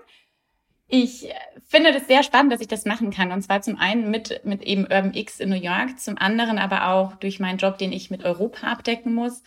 Ich 0.92 1.29
finde 1.66 1.92
das 1.92 2.09
sehr 2.09 2.24
spannend, 2.24 2.53
dass 2.53 2.61
ich 2.61 2.66
das 2.66 2.85
machen 2.85 3.12
kann. 3.12 3.31
Und 3.31 3.42
zwar 3.42 3.62
zum 3.62 3.79
einen 3.79 4.11
mit, 4.11 4.44
mit 4.44 4.62
eben 4.64 4.83
Urban 4.83 5.14
X 5.14 5.38
in 5.38 5.50
New 5.50 5.55
York, 5.55 6.00
zum 6.00 6.18
anderen 6.18 6.59
aber 6.59 6.88
auch 6.88 7.14
durch 7.14 7.38
meinen 7.38 7.59
Job, 7.59 7.79
den 7.79 7.92
ich 7.92 8.11
mit 8.11 8.24
Europa 8.24 8.66
abdecken 8.66 9.14
muss, 9.14 9.44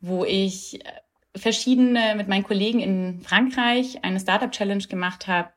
wo 0.00 0.24
ich 0.24 0.82
äh, 0.82 0.88
verschiedene 1.36 2.14
mit 2.16 2.28
meinen 2.28 2.42
Kollegen 2.42 2.80
in 2.80 3.20
Frankreich 3.20 4.02
eine 4.02 4.18
Startup 4.18 4.50
Challenge 4.50 4.84
gemacht 4.84 5.26
habe 5.26 5.50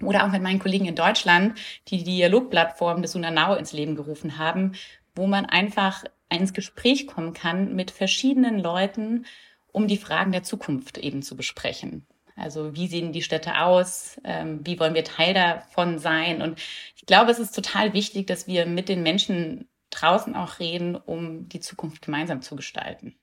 oder 0.00 0.24
auch 0.24 0.30
mit 0.30 0.42
meinen 0.42 0.60
Kollegen 0.60 0.86
in 0.86 0.94
Deutschland, 0.94 1.58
die 1.88 1.98
die 1.98 2.16
Dialogplattform 2.16 3.02
des 3.02 3.12
Sunanao 3.12 3.56
ins 3.56 3.72
Leben 3.72 3.96
gerufen 3.96 4.38
haben, 4.38 4.72
wo 5.16 5.26
man 5.26 5.46
einfach 5.46 6.04
ins 6.30 6.52
Gespräch 6.52 7.08
kommen 7.08 7.32
kann 7.32 7.74
mit 7.74 7.90
verschiedenen 7.90 8.60
Leuten, 8.60 9.26
um 9.72 9.88
die 9.88 9.96
Fragen 9.96 10.30
der 10.30 10.44
Zukunft 10.44 10.98
eben 10.98 11.22
zu 11.22 11.36
besprechen. 11.36 12.06
Also 12.36 12.74
wie 12.74 12.86
sehen 12.86 13.12
die 13.12 13.22
Städte 13.22 13.60
aus? 13.62 14.20
Ähm, 14.22 14.60
wie 14.64 14.78
wollen 14.78 14.94
wir 14.94 15.04
Teil 15.04 15.34
davon 15.34 15.98
sein? 15.98 16.42
Und 16.42 16.58
ich 16.94 17.06
glaube, 17.06 17.30
es 17.30 17.38
ist 17.38 17.54
total 17.54 17.94
wichtig, 17.94 18.26
dass 18.26 18.46
wir 18.46 18.66
mit 18.66 18.88
den 18.88 19.02
Menschen 19.02 19.68
draußen 19.90 20.36
auch 20.36 20.58
reden, 20.58 20.96
um 20.96 21.48
die 21.48 21.60
Zukunft 21.60 22.02
gemeinsam 22.02 22.42
zu 22.42 22.54
gestalten. 22.54 23.14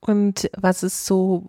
Und 0.00 0.48
was 0.56 0.82
ist 0.82 1.06
so, 1.06 1.48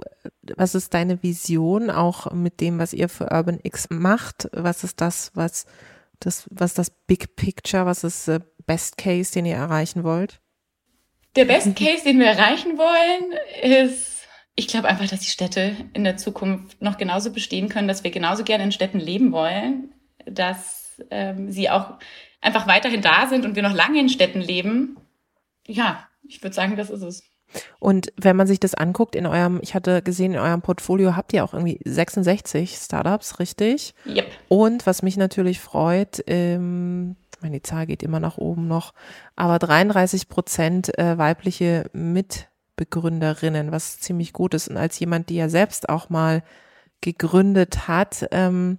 was 0.55 0.73
ist 0.73 0.93
deine 0.93 1.21
Vision 1.21 1.89
auch 1.89 2.31
mit 2.31 2.61
dem, 2.61 2.79
was 2.79 2.93
ihr 2.93 3.09
für 3.09 3.31
Urban 3.31 3.59
X 3.61 3.87
macht? 3.89 4.49
Was 4.53 4.83
ist 4.83 5.01
das, 5.01 5.31
was 5.35 5.65
das, 6.19 6.47
was 6.49 6.73
das 6.73 6.89
Big 6.89 7.35
Picture, 7.35 7.85
was 7.85 8.03
ist 8.03 8.27
äh, 8.27 8.39
Best 8.65 8.97
Case, 8.97 9.31
den 9.31 9.45
ihr 9.45 9.55
erreichen 9.55 10.03
wollt? 10.03 10.41
Der 11.35 11.45
Best 11.45 11.75
Case, 11.75 12.03
den 12.03 12.19
wir 12.19 12.27
erreichen 12.27 12.77
wollen, 12.77 13.33
ist, 13.61 14.18
ich 14.59 14.67
glaube 14.67 14.89
einfach, 14.89 15.07
dass 15.07 15.21
die 15.21 15.29
Städte 15.29 15.73
in 15.93 16.03
der 16.03 16.17
Zukunft 16.17 16.81
noch 16.81 16.97
genauso 16.97 17.31
bestehen 17.31 17.69
können, 17.69 17.87
dass 17.87 18.03
wir 18.03 18.11
genauso 18.11 18.43
gerne 18.43 18.65
in 18.65 18.73
Städten 18.73 18.99
leben 18.99 19.31
wollen, 19.31 19.93
dass 20.25 21.01
ähm, 21.11 21.49
sie 21.49 21.69
auch 21.69 21.97
einfach 22.41 22.67
weiterhin 22.67 23.01
da 23.01 23.27
sind 23.27 23.45
und 23.45 23.55
wir 23.55 23.63
noch 23.63 23.73
lange 23.73 24.01
in 24.01 24.09
Städten 24.09 24.41
leben. 24.41 24.97
Ja, 25.65 26.09
ich 26.27 26.43
würde 26.43 26.53
sagen, 26.53 26.75
das 26.75 26.89
ist 26.89 27.03
es. 27.03 27.23
Und 27.79 28.11
wenn 28.17 28.35
man 28.35 28.47
sich 28.47 28.59
das 28.59 28.75
anguckt 28.75 29.15
in 29.15 29.25
eurem, 29.25 29.59
ich 29.63 29.75
hatte 29.75 30.01
gesehen, 30.01 30.33
in 30.33 30.39
eurem 30.39 30.61
Portfolio 30.61 31.15
habt 31.15 31.31
ihr 31.31 31.45
auch 31.45 31.53
irgendwie 31.53 31.79
66 31.85 32.75
Startups, 32.75 33.39
richtig? 33.39 33.93
Yep. 34.05 34.27
Und 34.49 34.85
was 34.85 35.03
mich 35.03 35.15
natürlich 35.15 35.61
freut, 35.61 36.21
ähm, 36.27 37.15
ich 37.33 37.41
meine, 37.41 37.55
die 37.55 37.63
Zahl 37.63 37.87
geht 37.87 38.03
immer 38.03 38.19
nach 38.19 38.37
oben 38.37 38.67
noch, 38.67 38.93
aber 39.37 39.57
33 39.57 40.27
Prozent 40.27 40.99
äh, 40.99 41.17
weibliche 41.17 41.89
Mitbegründerinnen, 42.79 43.71
was 43.71 43.99
ziemlich 43.99 44.33
gut 44.33 44.53
ist. 44.53 44.69
Und 44.69 44.77
als 44.77 44.99
jemand, 44.99 45.29
die 45.29 45.35
ja 45.35 45.49
selbst 45.49 45.89
auch 45.89 46.09
mal 46.09 46.43
gegründet 47.01 47.87
hat, 47.87 48.27
ähm, 48.31 48.77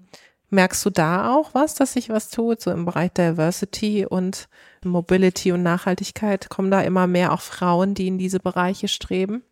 merkst 0.48 0.84
du 0.84 0.90
da 0.90 1.34
auch 1.34 1.54
was, 1.54 1.74
dass 1.74 1.92
sich 1.92 2.08
was 2.08 2.30
tut, 2.30 2.60
so 2.60 2.70
im 2.70 2.84
Bereich 2.84 3.12
Diversity 3.12 4.06
und 4.06 4.48
Mobility 4.84 5.52
und 5.52 5.62
Nachhaltigkeit? 5.62 6.48
Kommen 6.48 6.70
da 6.70 6.80
immer 6.80 7.06
mehr 7.06 7.32
auch 7.32 7.40
Frauen, 7.40 7.94
die 7.94 8.08
in 8.08 8.18
diese 8.18 8.40
Bereiche 8.40 8.88
streben? 8.88 9.42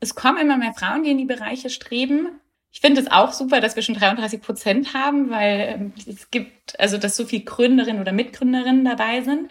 Es 0.00 0.14
kommen 0.14 0.38
immer 0.38 0.58
mehr 0.58 0.74
Frauen, 0.74 1.04
die 1.04 1.10
in 1.10 1.18
die 1.18 1.24
Bereiche 1.24 1.70
streben. 1.70 2.28
Ich 2.70 2.80
finde 2.80 3.00
es 3.00 3.10
auch 3.10 3.32
super, 3.32 3.60
dass 3.60 3.76
wir 3.76 3.82
schon 3.82 3.94
33 3.94 4.40
Prozent 4.40 4.94
haben, 4.94 5.30
weil 5.30 5.74
ähm, 5.74 5.92
es 6.06 6.30
gibt, 6.30 6.78
also 6.80 6.98
dass 6.98 7.16
so 7.16 7.24
viele 7.24 7.44
Gründerinnen 7.44 8.00
oder 8.00 8.12
Mitgründerinnen 8.12 8.84
dabei 8.84 9.22
sind. 9.22 9.50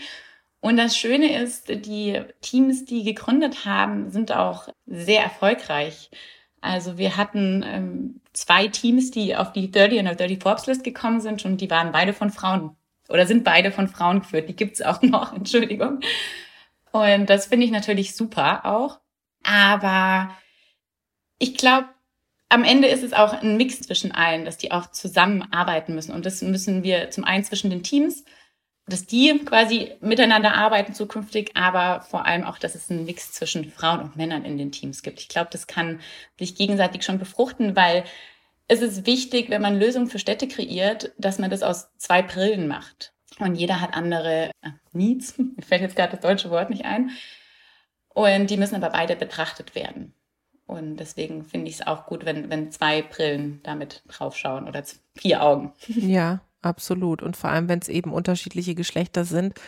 Und 0.61 0.77
das 0.77 0.95
Schöne 0.95 1.41
ist, 1.41 1.69
die 1.69 2.21
Teams, 2.41 2.85
die 2.85 3.03
gegründet 3.03 3.65
haben, 3.65 4.11
sind 4.11 4.31
auch 4.31 4.69
sehr 4.85 5.23
erfolgreich. 5.23 6.11
Also 6.61 6.99
wir 6.99 7.17
hatten 7.17 7.65
ähm, 7.65 8.21
zwei 8.33 8.67
Teams, 8.67 9.09
die 9.09 9.35
auf 9.35 9.51
die 9.51 9.71
30 9.71 9.99
und 9.99 10.19
30 10.19 10.41
Forbes 10.41 10.67
List 10.67 10.83
gekommen 10.83 11.19
sind 11.19 11.43
und 11.43 11.59
die 11.59 11.69
waren 11.71 11.91
beide 11.91 12.13
von 12.13 12.29
Frauen 12.29 12.75
oder 13.09 13.25
sind 13.25 13.43
beide 13.43 13.71
von 13.71 13.87
Frauen 13.87 14.19
geführt. 14.19 14.47
Die 14.47 14.55
gibt's 14.55 14.81
auch 14.83 15.01
noch, 15.01 15.33
Entschuldigung. 15.33 15.99
Und 16.91 17.29
das 17.29 17.47
finde 17.47 17.65
ich 17.65 17.71
natürlich 17.71 18.15
super 18.15 18.65
auch. 18.65 18.99
Aber 19.43 20.29
ich 21.39 21.57
glaube, 21.57 21.87
am 22.49 22.63
Ende 22.63 22.87
ist 22.87 23.01
es 23.01 23.13
auch 23.13 23.33
ein 23.33 23.57
Mix 23.57 23.81
zwischen 23.81 24.11
allen, 24.11 24.45
dass 24.45 24.57
die 24.57 24.71
auch 24.71 24.91
zusammenarbeiten 24.91 25.95
müssen. 25.95 26.13
Und 26.13 26.25
das 26.25 26.41
müssen 26.43 26.83
wir 26.83 27.09
zum 27.09 27.23
einen 27.23 27.43
zwischen 27.43 27.71
den 27.71 27.81
Teams, 27.81 28.23
dass 28.87 29.05
die 29.05 29.39
quasi 29.45 29.91
miteinander 30.01 30.53
arbeiten 30.55 30.93
zukünftig, 30.93 31.51
aber 31.55 32.01
vor 32.01 32.25
allem 32.25 32.43
auch, 32.43 32.57
dass 32.57 32.75
es 32.75 32.89
einen 32.89 33.05
Mix 33.05 33.31
zwischen 33.31 33.71
Frauen 33.71 34.01
und 34.01 34.15
Männern 34.15 34.43
in 34.43 34.57
den 34.57 34.71
Teams 34.71 35.03
gibt. 35.03 35.19
Ich 35.19 35.29
glaube, 35.29 35.49
das 35.51 35.67
kann 35.67 35.99
sich 36.37 36.55
gegenseitig 36.55 37.03
schon 37.03 37.19
befruchten, 37.19 37.75
weil 37.75 38.03
es 38.67 38.81
ist 38.81 39.05
wichtig, 39.05 39.49
wenn 39.49 39.61
man 39.61 39.79
Lösungen 39.79 40.07
für 40.07 40.19
Städte 40.19 40.47
kreiert, 40.47 41.11
dass 41.17 41.39
man 41.39 41.49
das 41.49 41.63
aus 41.63 41.89
zwei 41.97 42.21
Brillen 42.21 42.67
macht. 42.67 43.13
Und 43.39 43.55
jeder 43.55 43.81
hat 43.81 43.93
andere 43.93 44.51
äh, 44.61 44.69
Needs. 44.93 45.37
Mir 45.37 45.61
fällt 45.61 45.81
jetzt 45.81 45.95
gerade 45.95 46.11
das 46.11 46.21
deutsche 46.21 46.49
Wort 46.49 46.69
nicht 46.69 46.85
ein. 46.85 47.11
Und 48.09 48.49
die 48.49 48.57
müssen 48.57 48.75
aber 48.75 48.89
beide 48.89 49.15
betrachtet 49.15 49.75
werden. 49.75 50.13
Und 50.67 50.97
deswegen 50.97 51.43
finde 51.43 51.69
ich 51.69 51.75
es 51.75 51.87
auch 51.87 52.05
gut, 52.05 52.23
wenn, 52.23 52.49
wenn 52.49 52.71
zwei 52.71 53.01
Brillen 53.01 53.59
damit 53.63 54.03
draufschauen 54.07 54.67
oder 54.67 54.83
vier 55.15 55.43
Augen. 55.43 55.73
Ja, 55.87 56.41
absolut. 56.61 57.21
Und 57.21 57.37
vor 57.37 57.49
allem, 57.49 57.69
wenn 57.69 57.79
es 57.79 57.89
eben 57.89 58.13
unterschiedliche 58.13 58.75
Geschlechter 58.75 59.25
sind 59.25 59.59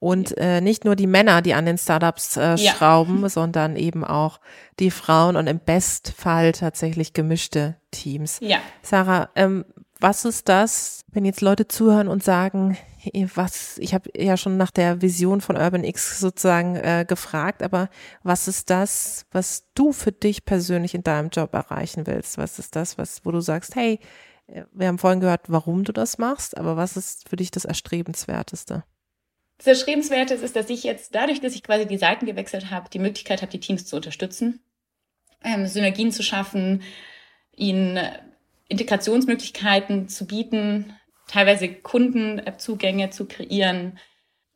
und 0.00 0.36
äh, 0.38 0.60
nicht 0.60 0.84
nur 0.84 0.96
die 0.96 1.06
Männer, 1.06 1.42
die 1.42 1.54
an 1.54 1.66
den 1.66 1.78
Startups 1.78 2.36
äh, 2.36 2.54
ja. 2.56 2.72
schrauben, 2.72 3.28
sondern 3.30 3.76
eben 3.76 4.04
auch 4.04 4.40
die 4.78 4.90
Frauen 4.90 5.36
und 5.36 5.46
im 5.46 5.58
Bestfall 5.58 6.52
tatsächlich 6.52 7.12
gemischte 7.12 7.76
Teams. 7.90 8.38
Ja. 8.40 8.58
Sarah, 8.82 9.30
ähm, 9.34 9.64
was 10.00 10.24
ist 10.24 10.48
das, 10.48 11.02
wenn 11.08 11.24
jetzt 11.24 11.40
Leute 11.40 11.66
zuhören 11.66 12.06
und 12.06 12.22
sagen, 12.22 12.76
was, 13.34 13.78
ich 13.78 13.94
habe 13.94 14.10
ja 14.16 14.36
schon 14.36 14.56
nach 14.56 14.70
der 14.70 15.02
Vision 15.02 15.40
von 15.40 15.56
Urban 15.56 15.84
X 15.84 16.20
sozusagen 16.20 16.76
äh, 16.76 17.04
gefragt, 17.06 17.62
aber 17.62 17.88
was 18.22 18.48
ist 18.48 18.70
das, 18.70 19.26
was 19.32 19.66
du 19.74 19.92
für 19.92 20.12
dich 20.12 20.44
persönlich 20.44 20.94
in 20.94 21.02
deinem 21.02 21.30
Job 21.30 21.54
erreichen 21.54 22.06
willst? 22.06 22.38
Was 22.38 22.58
ist 22.58 22.76
das, 22.76 22.98
was, 22.98 23.24
wo 23.24 23.30
du 23.30 23.40
sagst, 23.40 23.74
hey, 23.76 24.00
wir 24.48 24.86
haben 24.86 24.98
vorhin 24.98 25.20
gehört, 25.20 25.42
warum 25.48 25.84
du 25.84 25.92
das 25.92 26.18
machst, 26.18 26.56
aber 26.56 26.76
was 26.76 26.96
ist 26.96 27.28
für 27.28 27.36
dich 27.36 27.50
das 27.50 27.64
Erstrebenswerteste? 27.64 28.84
Das 29.58 29.66
Erstrebenswerte 29.66 30.34
ist, 30.34 30.56
dass 30.56 30.70
ich 30.70 30.84
jetzt 30.84 31.14
dadurch, 31.14 31.40
dass 31.40 31.54
ich 31.54 31.62
quasi 31.62 31.86
die 31.86 31.98
Seiten 31.98 32.26
gewechselt 32.26 32.70
habe, 32.70 32.88
die 32.90 33.00
Möglichkeit 33.00 33.42
habe, 33.42 33.50
die 33.50 33.60
Teams 33.60 33.86
zu 33.86 33.96
unterstützen, 33.96 34.60
ähm, 35.44 35.66
Synergien 35.66 36.12
zu 36.12 36.22
schaffen, 36.22 36.82
ihnen 37.56 37.98
Integrationsmöglichkeiten 38.68 40.08
zu 40.08 40.26
bieten, 40.26 40.94
teilweise 41.26 41.68
Kundenzugänge 41.68 43.10
zu 43.10 43.26
kreieren. 43.26 43.98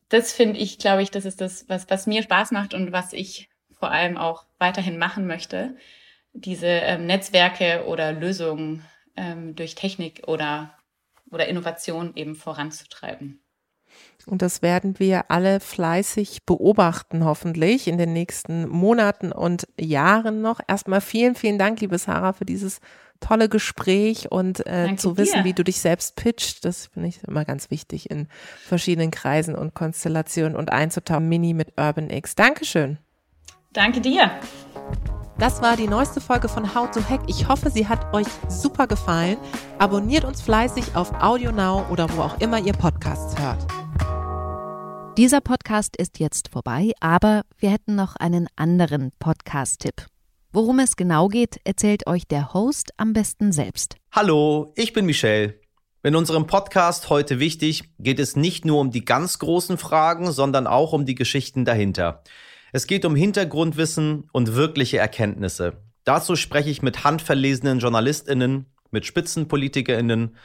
Das 0.08 0.32
finde 0.32 0.60
ich, 0.60 0.78
glaube 0.78 1.02
ich, 1.02 1.10
das 1.10 1.24
ist 1.24 1.40
das, 1.40 1.68
was, 1.68 1.90
was 1.90 2.06
mir 2.06 2.22
Spaß 2.22 2.52
macht 2.52 2.72
und 2.72 2.92
was 2.92 3.12
ich 3.12 3.48
vor 3.78 3.90
allem 3.90 4.16
auch 4.16 4.44
weiterhin 4.58 4.98
machen 4.98 5.26
möchte. 5.26 5.76
Diese 6.32 6.66
ähm, 6.66 7.06
Netzwerke 7.06 7.84
oder 7.86 8.12
Lösungen 8.12 8.86
ähm, 9.16 9.54
durch 9.54 9.74
Technik 9.74 10.22
oder, 10.26 10.76
oder 11.30 11.48
Innovation 11.48 12.12
eben 12.14 12.34
voranzutreiben. 12.34 13.42
Und 14.26 14.40
das 14.40 14.62
werden 14.62 14.98
wir 14.98 15.30
alle 15.30 15.60
fleißig 15.60 16.44
beobachten, 16.44 17.24
hoffentlich 17.24 17.88
in 17.88 17.98
den 17.98 18.12
nächsten 18.12 18.68
Monaten 18.68 19.32
und 19.32 19.66
Jahren 19.78 20.40
noch. 20.40 20.60
Erstmal 20.66 21.00
vielen, 21.00 21.34
vielen 21.34 21.58
Dank, 21.58 21.80
liebe 21.80 21.98
Sarah, 21.98 22.32
für 22.32 22.44
dieses 22.44 22.80
tolle 23.20 23.48
Gespräch 23.48 24.30
und 24.30 24.66
äh, 24.66 24.96
zu 24.96 25.16
wissen, 25.16 25.38
dir. 25.38 25.44
wie 25.44 25.52
du 25.52 25.64
dich 25.64 25.80
selbst 25.80 26.16
pitcht. 26.16 26.64
Das 26.64 26.86
finde 26.86 27.08
ich 27.08 27.22
immer 27.24 27.44
ganz 27.44 27.70
wichtig 27.70 28.10
in 28.10 28.28
verschiedenen 28.64 29.10
Kreisen 29.10 29.54
und 29.54 29.74
Konstellationen 29.74 30.56
und 30.56 30.70
einzutauchen. 30.70 31.28
Mini 31.28 31.54
mit 31.54 31.78
Urban 31.78 32.10
X. 32.10 32.34
Dankeschön. 32.34 32.98
Danke 33.72 34.00
dir. 34.00 34.30
Das 35.42 35.60
war 35.60 35.76
die 35.76 35.88
neueste 35.88 36.20
Folge 36.20 36.48
von 36.48 36.72
How 36.72 36.88
to 36.92 37.00
Hack. 37.00 37.22
Ich 37.26 37.48
hoffe, 37.48 37.68
sie 37.68 37.88
hat 37.88 38.14
euch 38.14 38.28
super 38.48 38.86
gefallen. 38.86 39.38
Abonniert 39.80 40.24
uns 40.24 40.40
fleißig 40.40 40.94
auf 40.94 41.12
Audio 41.20 41.50
Now 41.50 41.84
oder 41.90 42.08
wo 42.16 42.22
auch 42.22 42.40
immer 42.40 42.60
ihr 42.60 42.74
Podcasts 42.74 43.36
hört. 43.40 43.66
Dieser 45.18 45.40
Podcast 45.40 45.96
ist 45.96 46.20
jetzt 46.20 46.50
vorbei, 46.50 46.92
aber 47.00 47.42
wir 47.58 47.70
hätten 47.70 47.96
noch 47.96 48.14
einen 48.14 48.46
anderen 48.54 49.10
Podcast-Tipp. 49.18 50.06
Worum 50.52 50.78
es 50.78 50.94
genau 50.94 51.26
geht, 51.26 51.56
erzählt 51.64 52.06
euch 52.06 52.28
der 52.28 52.54
Host 52.54 52.92
am 52.96 53.12
besten 53.12 53.50
selbst. 53.50 53.96
Hallo, 54.12 54.72
ich 54.76 54.92
bin 54.92 55.06
Michelle. 55.06 55.58
In 56.04 56.14
unserem 56.14 56.46
Podcast 56.46 57.10
heute 57.10 57.40
wichtig 57.40 57.82
geht 57.98 58.20
es 58.20 58.36
nicht 58.36 58.64
nur 58.64 58.78
um 58.78 58.92
die 58.92 59.04
ganz 59.04 59.40
großen 59.40 59.76
Fragen, 59.76 60.30
sondern 60.30 60.68
auch 60.68 60.92
um 60.92 61.04
die 61.04 61.16
Geschichten 61.16 61.64
dahinter. 61.64 62.22
Es 62.74 62.86
geht 62.86 63.04
um 63.04 63.14
Hintergrundwissen 63.14 64.30
und 64.32 64.54
wirkliche 64.56 64.96
Erkenntnisse. 64.96 65.74
Dazu 66.04 66.36
spreche 66.36 66.70
ich 66.70 66.80
mit 66.80 67.04
handverlesenen 67.04 67.80
Journalistinnen, 67.80 68.64
mit 68.90 69.04
Spitzenpolitikerinnen 69.04 70.36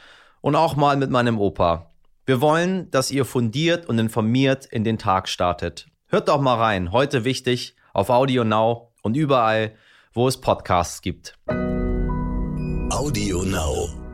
und 0.42 0.54
auch 0.54 0.76
mal 0.76 0.98
mit 0.98 1.10
meinem 1.10 1.38
Opa. 1.38 1.94
Wir 2.26 2.42
wollen, 2.42 2.90
dass 2.90 3.10
ihr 3.10 3.24
fundiert 3.24 3.86
und 3.86 3.98
informiert 3.98 4.66
in 4.66 4.84
den 4.84 4.98
Tag 4.98 5.28
startet. 5.28 5.88
Hört 6.06 6.28
doch 6.28 6.40
mal 6.40 6.56
rein, 6.56 6.92
heute 6.92 7.24
wichtig, 7.24 7.74
auf 7.94 8.10
Audio 8.10 8.44
Now 8.44 8.92
und 9.02 9.16
überall, 9.16 9.72
wo 10.12 10.28
es 10.28 10.38
Podcasts 10.38 11.00
gibt. 11.00 11.34
Audio 12.90 13.42
Now. 13.42 14.07